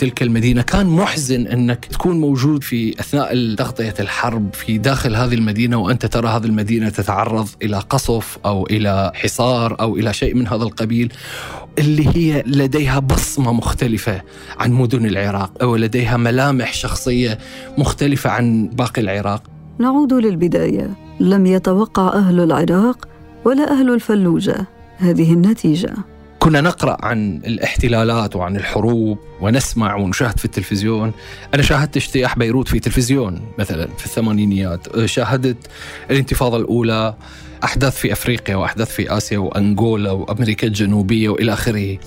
تلك 0.00 0.22
المدينة. 0.22 0.62
كان 0.62 0.86
محزن 0.86 1.46
أنك 1.46 1.84
تكون 1.84 2.20
موجود 2.20 2.64
في 2.64 3.00
أثناء 3.00 3.54
تغطية 3.54 3.94
الحرب 4.00 4.54
في 4.54 4.78
داخل 4.78 5.16
هذه 5.16 5.34
المدينة 5.34 5.76
وأنت 5.76 6.06
ترى 6.06 6.28
هذه 6.28 6.44
المدينة 6.44 6.88
تتعرض 6.88 7.48
إلى 7.62 7.78
قصف 7.78 8.38
أو 8.44 8.66
إلى 8.66 9.12
حصار 9.14 9.76
أو 9.80 9.96
إلى 9.96 10.12
شيء 10.12 10.34
من 10.34 10.46
هذا 10.46 10.62
القبيل 10.62 11.12
اللي 11.78 12.08
هي 12.16 12.42
لديها 12.46 12.98
بصمة 12.98 13.52
مختلفة 13.52 14.22
عن 14.58 14.72
مدن 14.72 15.06
العراق 15.06 15.52
أو 15.62 15.76
لديها 15.76 16.16
ملامح 16.16 16.72
شخصية 16.72 17.38
مختلفة 17.78 18.30
عن 18.30 18.68
باقي 18.68 19.02
العراق. 19.02 19.42
نعود 19.78 20.12
للبداية. 20.12 20.90
لم 21.20 21.46
يتوقع 21.46 22.08
أهل 22.08 22.40
العراق 22.40 23.08
ولا 23.44 23.72
أهل 23.72 23.94
الفلوجة. 23.94 24.66
هذه 24.98 25.32
النتيجة. 25.32 25.94
كنا 26.50 26.60
نقرأ 26.60 26.96
عن 27.04 27.40
الاحتلالات 27.46 28.36
وعن 28.36 28.56
الحروب 28.56 29.18
ونسمع 29.40 29.94
ونشاهد 29.94 30.38
في 30.38 30.44
التلفزيون. 30.44 31.12
أنا 31.54 31.62
شاهدت 31.62 31.96
اجتياح 31.96 32.38
بيروت 32.38 32.68
في 32.68 32.80
تلفزيون 32.80 33.40
مثلا 33.58 33.88
في 33.98 34.06
الثمانينيات. 34.06 35.04
شاهدت 35.06 35.56
الانتفاضة 36.10 36.56
الأولى 36.56 37.14
أحداث 37.64 37.96
في 37.96 38.12
أفريقيا 38.12 38.56
وأحداث 38.56 38.90
في 38.90 39.16
آسيا 39.16 39.38
وأنغولا 39.38 40.10
وأمريكا 40.10 40.66
الجنوبية 40.66 41.28
وإلى 41.28 41.52
آخره. 41.52 41.98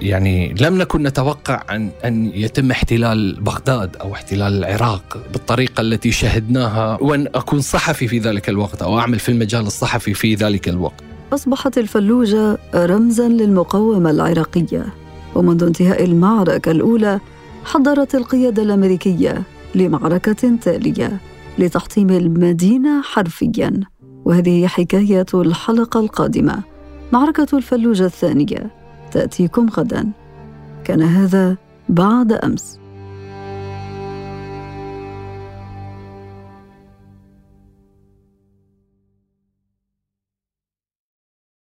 يعني 0.00 0.54
لم 0.60 0.78
نكن 0.78 1.02
نتوقع 1.02 1.62
أن, 1.70 1.90
أن 2.04 2.32
يتم 2.34 2.70
احتلال 2.70 3.40
بغداد 3.40 3.96
أو 3.96 4.14
احتلال 4.14 4.64
العراق 4.64 5.18
بالطريقة 5.32 5.80
التي 5.80 6.12
شهدناها. 6.12 6.98
وأن 7.00 7.26
أكون 7.34 7.60
صحفي 7.60 8.08
في 8.08 8.18
ذلك 8.18 8.48
الوقت 8.48 8.82
أو 8.82 8.98
أعمل 8.98 9.18
في 9.18 9.28
المجال 9.28 9.66
الصحفي 9.66 10.14
في 10.14 10.34
ذلك 10.34 10.68
الوقت. 10.68 11.07
أصبحت 11.32 11.78
الفلوجة 11.78 12.58
رمزا 12.74 13.28
للمقاومة 13.28 14.10
العراقية 14.10 14.86
ومنذ 15.34 15.64
انتهاء 15.64 16.04
المعركة 16.04 16.70
الأولى 16.70 17.20
حضرت 17.64 18.14
القيادة 18.14 18.62
الأمريكية 18.62 19.42
لمعركة 19.74 20.56
تالية 20.62 21.20
لتحطيم 21.58 22.10
المدينة 22.10 23.02
حرفيا. 23.02 23.80
وهذه 24.24 24.66
حكاية 24.66 25.26
الحلقة 25.34 26.00
القادمة. 26.00 26.62
معركة 27.12 27.46
الفلوجة 27.52 28.04
الثانية 28.04 28.70
تأتيكم 29.12 29.68
غدا. 29.68 30.10
كان 30.84 31.02
هذا 31.02 31.56
بعد 31.88 32.32
أمس. 32.32 32.78